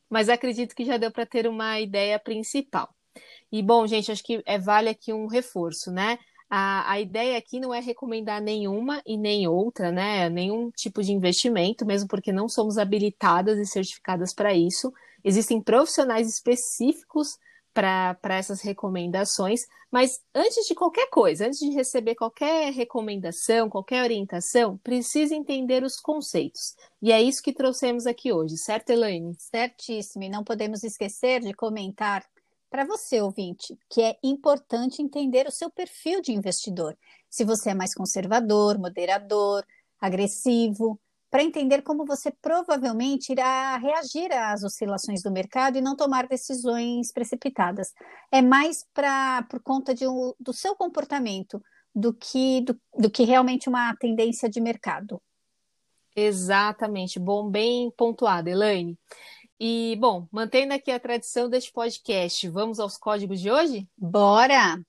Mas 0.09 0.27
acredito 0.27 0.75
que 0.75 0.83
já 0.83 0.97
deu 0.97 1.09
para 1.09 1.25
ter 1.25 1.47
uma 1.47 1.79
ideia 1.79 2.19
principal. 2.19 2.93
E 3.49 3.63
bom, 3.63 3.87
gente, 3.87 4.11
acho 4.11 4.21
que 4.21 4.43
é, 4.45 4.59
vale 4.59 4.89
aqui 4.89 5.13
um 5.13 5.25
reforço, 5.25 5.89
né? 5.89 6.19
A, 6.49 6.91
a 6.91 6.99
ideia 6.99 7.37
aqui 7.37 7.57
não 7.57 7.73
é 7.73 7.79
recomendar 7.79 8.41
nenhuma 8.41 9.01
e 9.05 9.15
nem 9.17 9.47
outra, 9.47 9.89
né? 9.89 10.29
Nenhum 10.29 10.69
tipo 10.71 11.01
de 11.01 11.13
investimento, 11.13 11.85
mesmo 11.85 12.09
porque 12.09 12.33
não 12.33 12.49
somos 12.49 12.77
habilitadas 12.77 13.57
e 13.57 13.65
certificadas 13.65 14.33
para 14.33 14.53
isso. 14.53 14.93
Existem 15.23 15.61
profissionais 15.61 16.27
específicos 16.27 17.37
para 17.77 18.35
essas 18.35 18.61
recomendações, 18.61 19.61
mas 19.91 20.19
antes 20.33 20.65
de 20.65 20.73
qualquer 20.73 21.11
coisa, 21.11 21.45
antes 21.45 21.59
de 21.59 21.69
receber 21.69 22.15
qualquer 22.15 22.73
recomendação, 22.73 23.69
qualquer 23.69 24.01
orientação, 24.01 24.79
precisa 24.79 25.35
entender 25.35 25.83
os 25.83 25.99
conceitos. 25.99 26.75
E 26.99 27.11
é 27.11 27.21
isso 27.21 27.43
que 27.43 27.53
trouxemos 27.53 28.07
aqui 28.07 28.33
hoje, 28.33 28.57
certo, 28.57 28.89
Elaine? 28.89 29.35
Certíssimo. 29.37 30.23
E 30.23 30.29
não 30.29 30.43
podemos 30.43 30.83
esquecer 30.83 31.41
de 31.41 31.53
comentar 31.53 32.25
para 32.67 32.83
você, 32.83 33.21
ouvinte, 33.21 33.77
que 33.87 34.01
é 34.01 34.17
importante 34.23 35.03
entender 35.03 35.45
o 35.45 35.51
seu 35.51 35.69
perfil 35.69 36.19
de 36.19 36.31
investidor. 36.31 36.97
Se 37.29 37.45
você 37.45 37.69
é 37.69 37.75
mais 37.75 37.93
conservador, 37.93 38.79
moderador, 38.79 39.63
agressivo, 40.01 40.99
para 41.29 41.43
entender 41.43 41.81
como 41.81 42.05
você 42.05 42.31
provavelmente 42.41 43.31
irá 43.31 43.77
reagir 43.77 44.31
às 44.31 44.63
oscilações 44.63 45.21
do 45.21 45.31
mercado 45.31 45.77
e 45.77 45.81
não 45.81 45.95
tomar 45.95 46.27
decisões 46.27 47.11
precipitadas. 47.11 47.93
É 48.31 48.41
mais 48.41 48.85
para 48.93 49.43
por 49.43 49.61
conta 49.61 49.93
de, 49.93 50.05
do 50.39 50.53
seu 50.53 50.75
comportamento 50.75 51.61
do 51.93 52.13
que, 52.13 52.61
do, 52.61 52.79
do 52.97 53.09
que 53.09 53.23
realmente 53.23 53.67
uma 53.67 53.95
tendência 53.97 54.49
de 54.49 54.61
mercado. 54.61 55.21
Exatamente, 56.15 57.19
bom, 57.19 57.49
bem 57.49 57.91
pontuado, 57.91 58.49
Elaine. 58.49 58.97
E, 59.59 59.95
bom, 59.99 60.27
mantendo 60.31 60.73
aqui 60.73 60.91
a 60.91 60.99
tradição 60.99 61.49
deste 61.49 61.71
podcast, 61.71 62.47
vamos 62.49 62.79
aos 62.79 62.97
códigos 62.97 63.39
de 63.39 63.51
hoje? 63.51 63.87
Bora! 63.97 64.79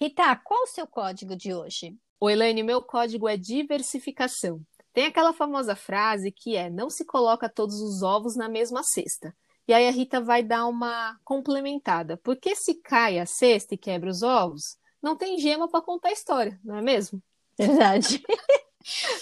Rita, 0.00 0.36
qual 0.36 0.62
o 0.62 0.66
seu 0.66 0.86
código 0.86 1.34
de 1.34 1.52
hoje? 1.52 1.96
O 2.20 2.30
Elaine, 2.30 2.62
meu 2.62 2.80
código 2.80 3.28
é 3.28 3.36
diversificação. 3.36 4.60
Tem 4.92 5.06
aquela 5.06 5.32
famosa 5.32 5.74
frase 5.74 6.30
que 6.30 6.54
é: 6.54 6.70
não 6.70 6.88
se 6.88 7.04
coloca 7.04 7.48
todos 7.48 7.80
os 7.80 8.00
ovos 8.00 8.36
na 8.36 8.48
mesma 8.48 8.84
cesta. 8.84 9.34
E 9.66 9.74
aí 9.74 9.88
a 9.88 9.90
Rita 9.90 10.20
vai 10.20 10.44
dar 10.44 10.66
uma 10.66 11.18
complementada. 11.24 12.16
Porque 12.18 12.54
se 12.54 12.76
cai 12.76 13.18
a 13.18 13.26
cesta 13.26 13.74
e 13.74 13.78
quebra 13.78 14.08
os 14.08 14.22
ovos, 14.22 14.78
não 15.02 15.16
tem 15.16 15.36
gema 15.36 15.68
para 15.68 15.84
contar 15.84 16.10
a 16.10 16.12
história, 16.12 16.60
não 16.64 16.76
é 16.76 16.82
mesmo? 16.82 17.20
Verdade. 17.58 18.22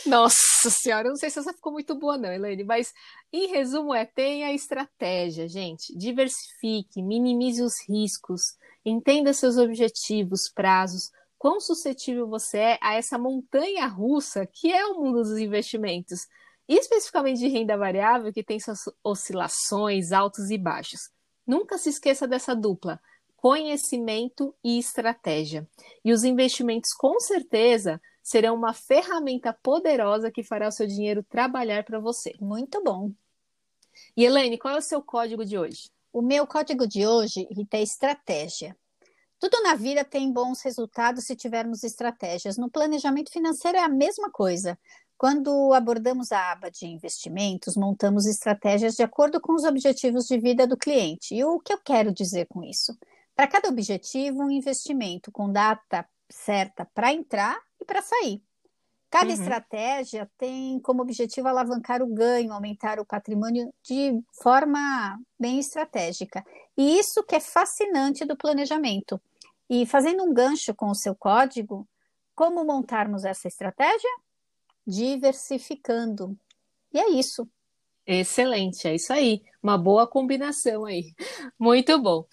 Nossa 0.06 0.70
senhora, 0.70 1.08
eu 1.08 1.10
não 1.10 1.16
sei 1.16 1.30
se 1.30 1.38
essa 1.38 1.52
ficou 1.52 1.72
muito 1.72 1.94
boa, 1.94 2.16
não, 2.16 2.32
Elaine, 2.32 2.64
mas 2.64 2.92
em 3.32 3.48
resumo 3.48 3.94
é 3.94 4.04
tenha 4.04 4.52
estratégia, 4.52 5.48
gente. 5.48 5.96
Diversifique, 5.96 7.02
minimize 7.02 7.62
os 7.62 7.74
riscos, 7.88 8.56
entenda 8.84 9.32
seus 9.32 9.56
objetivos, 9.56 10.50
prazos, 10.54 11.10
quão 11.38 11.60
suscetível 11.60 12.28
você 12.28 12.58
é 12.58 12.78
a 12.80 12.94
essa 12.94 13.18
montanha 13.18 13.86
russa 13.86 14.46
que 14.46 14.72
é 14.72 14.84
o 14.86 15.00
mundo 15.00 15.22
dos 15.22 15.38
investimentos, 15.38 16.26
especificamente 16.68 17.38
de 17.38 17.48
renda 17.48 17.76
variável, 17.76 18.32
que 18.32 18.42
tem 18.42 18.58
suas 18.58 18.80
oscilações, 19.02 20.12
altos 20.12 20.50
e 20.50 20.58
baixos. 20.58 21.10
Nunca 21.46 21.78
se 21.78 21.90
esqueça 21.90 22.26
dessa 22.26 22.54
dupla. 22.54 23.00
Conhecimento 23.36 24.54
e 24.64 24.78
estratégia. 24.78 25.68
E 26.04 26.12
os 26.12 26.24
investimentos, 26.24 26.92
com 26.92 27.20
certeza, 27.20 28.00
serão 28.26 28.56
uma 28.56 28.72
ferramenta 28.72 29.52
poderosa 29.52 30.32
que 30.32 30.42
fará 30.42 30.66
o 30.66 30.72
seu 30.72 30.84
dinheiro 30.84 31.22
trabalhar 31.22 31.84
para 31.84 32.00
você. 32.00 32.34
Muito 32.40 32.82
bom. 32.82 33.12
E 34.16 34.24
Elaine, 34.24 34.58
qual 34.58 34.74
é 34.74 34.78
o 34.78 34.82
seu 34.82 35.00
código 35.00 35.44
de 35.44 35.56
hoje? 35.56 35.88
O 36.12 36.20
meu 36.20 36.44
código 36.44 36.88
de 36.88 37.06
hoje, 37.06 37.46
Rita, 37.52 37.76
é 37.76 37.82
estratégia. 37.82 38.76
Tudo 39.38 39.62
na 39.62 39.76
vida 39.76 40.04
tem 40.04 40.32
bons 40.32 40.60
resultados 40.62 41.22
se 41.22 41.36
tivermos 41.36 41.84
estratégias. 41.84 42.58
No 42.58 42.68
planejamento 42.68 43.30
financeiro 43.30 43.78
é 43.78 43.82
a 43.82 43.88
mesma 43.88 44.28
coisa. 44.28 44.76
Quando 45.16 45.72
abordamos 45.72 46.32
a 46.32 46.50
aba 46.50 46.68
de 46.68 46.84
investimentos, 46.84 47.76
montamos 47.76 48.26
estratégias 48.26 48.96
de 48.96 49.04
acordo 49.04 49.40
com 49.40 49.54
os 49.54 49.62
objetivos 49.62 50.26
de 50.26 50.36
vida 50.36 50.66
do 50.66 50.76
cliente. 50.76 51.32
E 51.32 51.44
o 51.44 51.60
que 51.60 51.72
eu 51.72 51.78
quero 51.78 52.12
dizer 52.12 52.46
com 52.46 52.64
isso? 52.64 52.98
Para 53.36 53.46
cada 53.46 53.68
objetivo, 53.68 54.42
um 54.42 54.50
investimento 54.50 55.30
com 55.30 55.48
data 55.48 56.04
certa 56.28 56.84
para 56.92 57.12
entrar 57.12 57.65
para 57.86 58.02
sair. 58.02 58.42
Cada 59.08 59.26
uhum. 59.26 59.40
estratégia 59.40 60.30
tem 60.36 60.80
como 60.80 61.02
objetivo 61.02 61.48
alavancar 61.48 62.02
o 62.02 62.12
ganho, 62.12 62.52
aumentar 62.52 62.98
o 62.98 63.06
patrimônio 63.06 63.72
de 63.82 64.12
forma 64.42 65.18
bem 65.38 65.58
estratégica. 65.58 66.44
E 66.76 66.98
isso 66.98 67.22
que 67.22 67.36
é 67.36 67.40
fascinante 67.40 68.24
do 68.24 68.36
planejamento. 68.36 69.20
E 69.70 69.86
fazendo 69.86 70.22
um 70.24 70.34
gancho 70.34 70.74
com 70.74 70.90
o 70.90 70.94
seu 70.94 71.14
código, 71.14 71.88
como 72.34 72.64
montarmos 72.64 73.24
essa 73.24 73.48
estratégia? 73.48 74.10
Diversificando. 74.86 76.36
E 76.92 76.98
é 76.98 77.10
isso. 77.10 77.48
Excelente, 78.06 78.86
é 78.86 78.94
isso 78.94 79.12
aí. 79.12 79.42
Uma 79.62 79.78
boa 79.78 80.06
combinação 80.06 80.84
aí. 80.84 81.14
Muito 81.58 81.98
bom. 82.00 82.24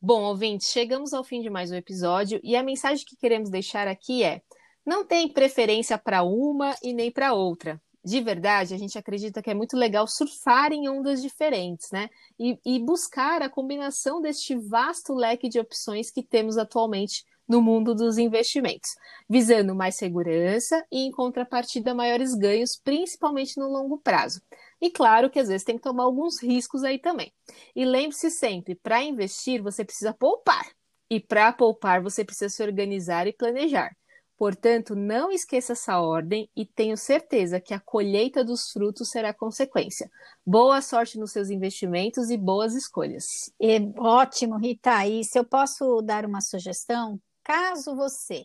Bom, 0.00 0.22
ouvintes, 0.22 0.68
chegamos 0.68 1.12
ao 1.12 1.24
fim 1.24 1.40
de 1.40 1.48
mais 1.48 1.70
um 1.70 1.76
episódio 1.76 2.40
e 2.42 2.56
a 2.56 2.62
mensagem 2.62 3.06
que 3.06 3.16
queremos 3.16 3.48
deixar 3.48 3.86
aqui 3.88 4.22
é: 4.24 4.42
não 4.84 5.04
tem 5.04 5.28
preferência 5.28 5.98
para 5.98 6.22
uma 6.22 6.74
e 6.82 6.92
nem 6.92 7.10
para 7.10 7.32
outra. 7.32 7.80
De 8.04 8.20
verdade, 8.20 8.74
a 8.74 8.78
gente 8.78 8.98
acredita 8.98 9.42
que 9.42 9.50
é 9.50 9.54
muito 9.54 9.78
legal 9.78 10.06
surfar 10.06 10.72
em 10.72 10.88
ondas 10.90 11.22
diferentes, 11.22 11.90
né? 11.90 12.10
E, 12.38 12.58
e 12.64 12.78
buscar 12.78 13.40
a 13.40 13.48
combinação 13.48 14.20
deste 14.20 14.54
vasto 14.54 15.14
leque 15.14 15.48
de 15.48 15.58
opções 15.58 16.10
que 16.10 16.22
temos 16.22 16.58
atualmente 16.58 17.24
no 17.48 17.62
mundo 17.62 17.94
dos 17.94 18.18
investimentos, 18.18 18.90
visando 19.28 19.74
mais 19.74 19.96
segurança 19.96 20.84
e, 20.90 21.06
em 21.06 21.10
contrapartida, 21.10 21.94
maiores 21.94 22.34
ganhos, 22.34 22.76
principalmente 22.76 23.58
no 23.58 23.68
longo 23.68 23.98
prazo. 23.98 24.42
E 24.80 24.90
claro 24.90 25.30
que 25.30 25.38
às 25.38 25.48
vezes 25.48 25.64
tem 25.64 25.76
que 25.76 25.82
tomar 25.82 26.04
alguns 26.04 26.42
riscos 26.42 26.84
aí 26.84 26.98
também. 26.98 27.32
E 27.74 27.84
lembre-se 27.84 28.30
sempre, 28.30 28.74
para 28.74 29.02
investir 29.02 29.62
você 29.62 29.84
precisa 29.84 30.12
poupar. 30.12 30.66
E 31.08 31.20
para 31.20 31.52
poupar 31.52 32.02
você 32.02 32.24
precisa 32.24 32.48
se 32.48 32.62
organizar 32.62 33.26
e 33.26 33.32
planejar. 33.32 33.94
Portanto, 34.36 34.96
não 34.96 35.30
esqueça 35.30 35.72
essa 35.72 36.00
ordem 36.00 36.50
e 36.56 36.66
tenho 36.66 36.96
certeza 36.96 37.60
que 37.60 37.72
a 37.72 37.78
colheita 37.78 38.44
dos 38.44 38.70
frutos 38.72 39.10
será 39.10 39.32
consequência. 39.32 40.10
Boa 40.44 40.80
sorte 40.82 41.18
nos 41.18 41.30
seus 41.30 41.50
investimentos 41.50 42.30
e 42.30 42.36
boas 42.36 42.74
escolhas. 42.74 43.52
É, 43.62 43.78
ótimo, 43.96 44.56
Rita. 44.56 45.06
E 45.06 45.22
se 45.22 45.38
eu 45.38 45.44
posso 45.44 46.02
dar 46.02 46.26
uma 46.26 46.40
sugestão, 46.40 47.20
caso 47.44 47.94
você, 47.94 48.44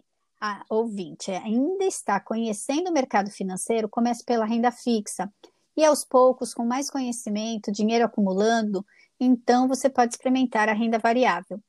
ouvinte, 0.69 1.31
ainda 1.31 1.83
está 1.85 2.19
conhecendo 2.19 2.89
o 2.89 2.93
mercado 2.93 3.31
financeiro, 3.31 3.89
comece 3.89 4.23
pela 4.23 4.45
renda 4.45 4.71
fixa. 4.71 5.31
E 5.75 5.83
aos 5.83 6.05
poucos, 6.05 6.53
com 6.53 6.65
mais 6.65 6.89
conhecimento, 6.89 7.71
dinheiro 7.71 8.05
acumulando, 8.05 8.85
então 9.19 9.67
você 9.67 9.89
pode 9.89 10.13
experimentar 10.13 10.69
a 10.69 10.73
renda 10.73 10.99
variável. 10.99 11.59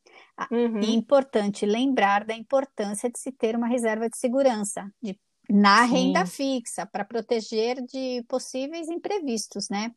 Uhum. 0.50 0.80
É 0.80 0.86
importante 0.86 1.66
lembrar 1.66 2.24
da 2.24 2.34
importância 2.34 3.10
de 3.10 3.18
se 3.18 3.32
ter 3.32 3.56
uma 3.56 3.66
reserva 3.66 4.08
de 4.08 4.16
segurança 4.16 4.88
de, 5.02 5.18
na 5.48 5.86
Sim. 5.86 5.92
renda 5.92 6.26
fixa 6.26 6.86
para 6.86 7.04
proteger 7.04 7.82
de 7.82 8.24
possíveis 8.28 8.88
imprevistos, 8.88 9.68
né? 9.68 9.92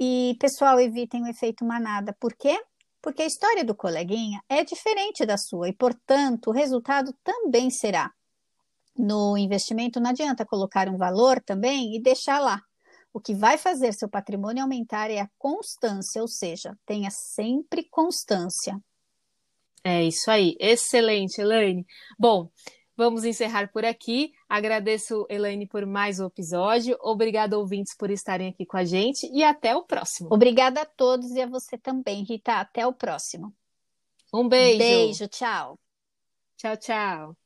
E, 0.00 0.36
pessoal, 0.40 0.80
evitem 0.80 1.22
o 1.22 1.28
efeito 1.28 1.64
manada. 1.64 2.16
Por 2.18 2.34
quê? 2.34 2.60
Porque 3.00 3.22
a 3.22 3.26
história 3.26 3.64
do 3.64 3.74
coleguinha 3.74 4.42
é 4.48 4.64
diferente 4.64 5.24
da 5.26 5.36
sua 5.36 5.68
e, 5.68 5.72
portanto, 5.72 6.48
o 6.48 6.52
resultado 6.52 7.14
também 7.22 7.70
será. 7.70 8.10
no 8.96 9.36
investimento, 9.38 10.00
não 10.00 10.10
adianta 10.10 10.44
colocar 10.44 10.88
um 10.88 10.96
valor 10.98 11.40
também 11.40 11.96
e 11.96 12.02
deixar 12.02 12.38
lá. 12.40 12.60
O 13.12 13.20
que 13.20 13.34
vai 13.34 13.58
fazer 13.58 13.92
seu 13.92 14.08
patrimônio 14.08 14.62
aumentar 14.62 15.10
é 15.10 15.20
a 15.20 15.28
constância, 15.38 16.20
ou 16.22 16.28
seja, 16.28 16.76
tenha 16.86 17.10
sempre 17.10 17.86
constância. 17.90 18.78
É 19.84 20.04
isso 20.04 20.30
aí. 20.30 20.56
Excelente, 20.60 21.40
Elaine. 21.40 21.84
Bom, 22.18 22.48
vamos 22.96 23.24
encerrar 23.24 23.70
por 23.72 23.84
aqui. 23.84 24.32
Agradeço, 24.48 25.26
Elaine, 25.28 25.66
por 25.66 25.84
mais 25.86 26.20
um 26.20 26.26
episódio. 26.26 26.96
Obrigada, 27.00 27.58
ouvintes, 27.58 27.96
por 27.96 28.10
estarem 28.10 28.48
aqui 28.48 28.64
com 28.64 28.76
a 28.76 28.84
gente 28.84 29.28
e 29.32 29.42
até 29.42 29.74
o 29.74 29.82
próximo. 29.82 30.28
Obrigada 30.30 30.82
a 30.82 30.86
todos 30.86 31.30
e 31.32 31.40
a 31.40 31.46
você 31.46 31.76
também, 31.76 32.22
Rita. 32.22 32.54
Até 32.54 32.86
o 32.86 32.92
próximo. 32.92 33.52
Um 34.32 34.48
beijo. 34.48 34.78
Beijo, 34.78 35.28
tchau. 35.28 35.78
Tchau, 36.56 36.76
tchau. 36.76 37.36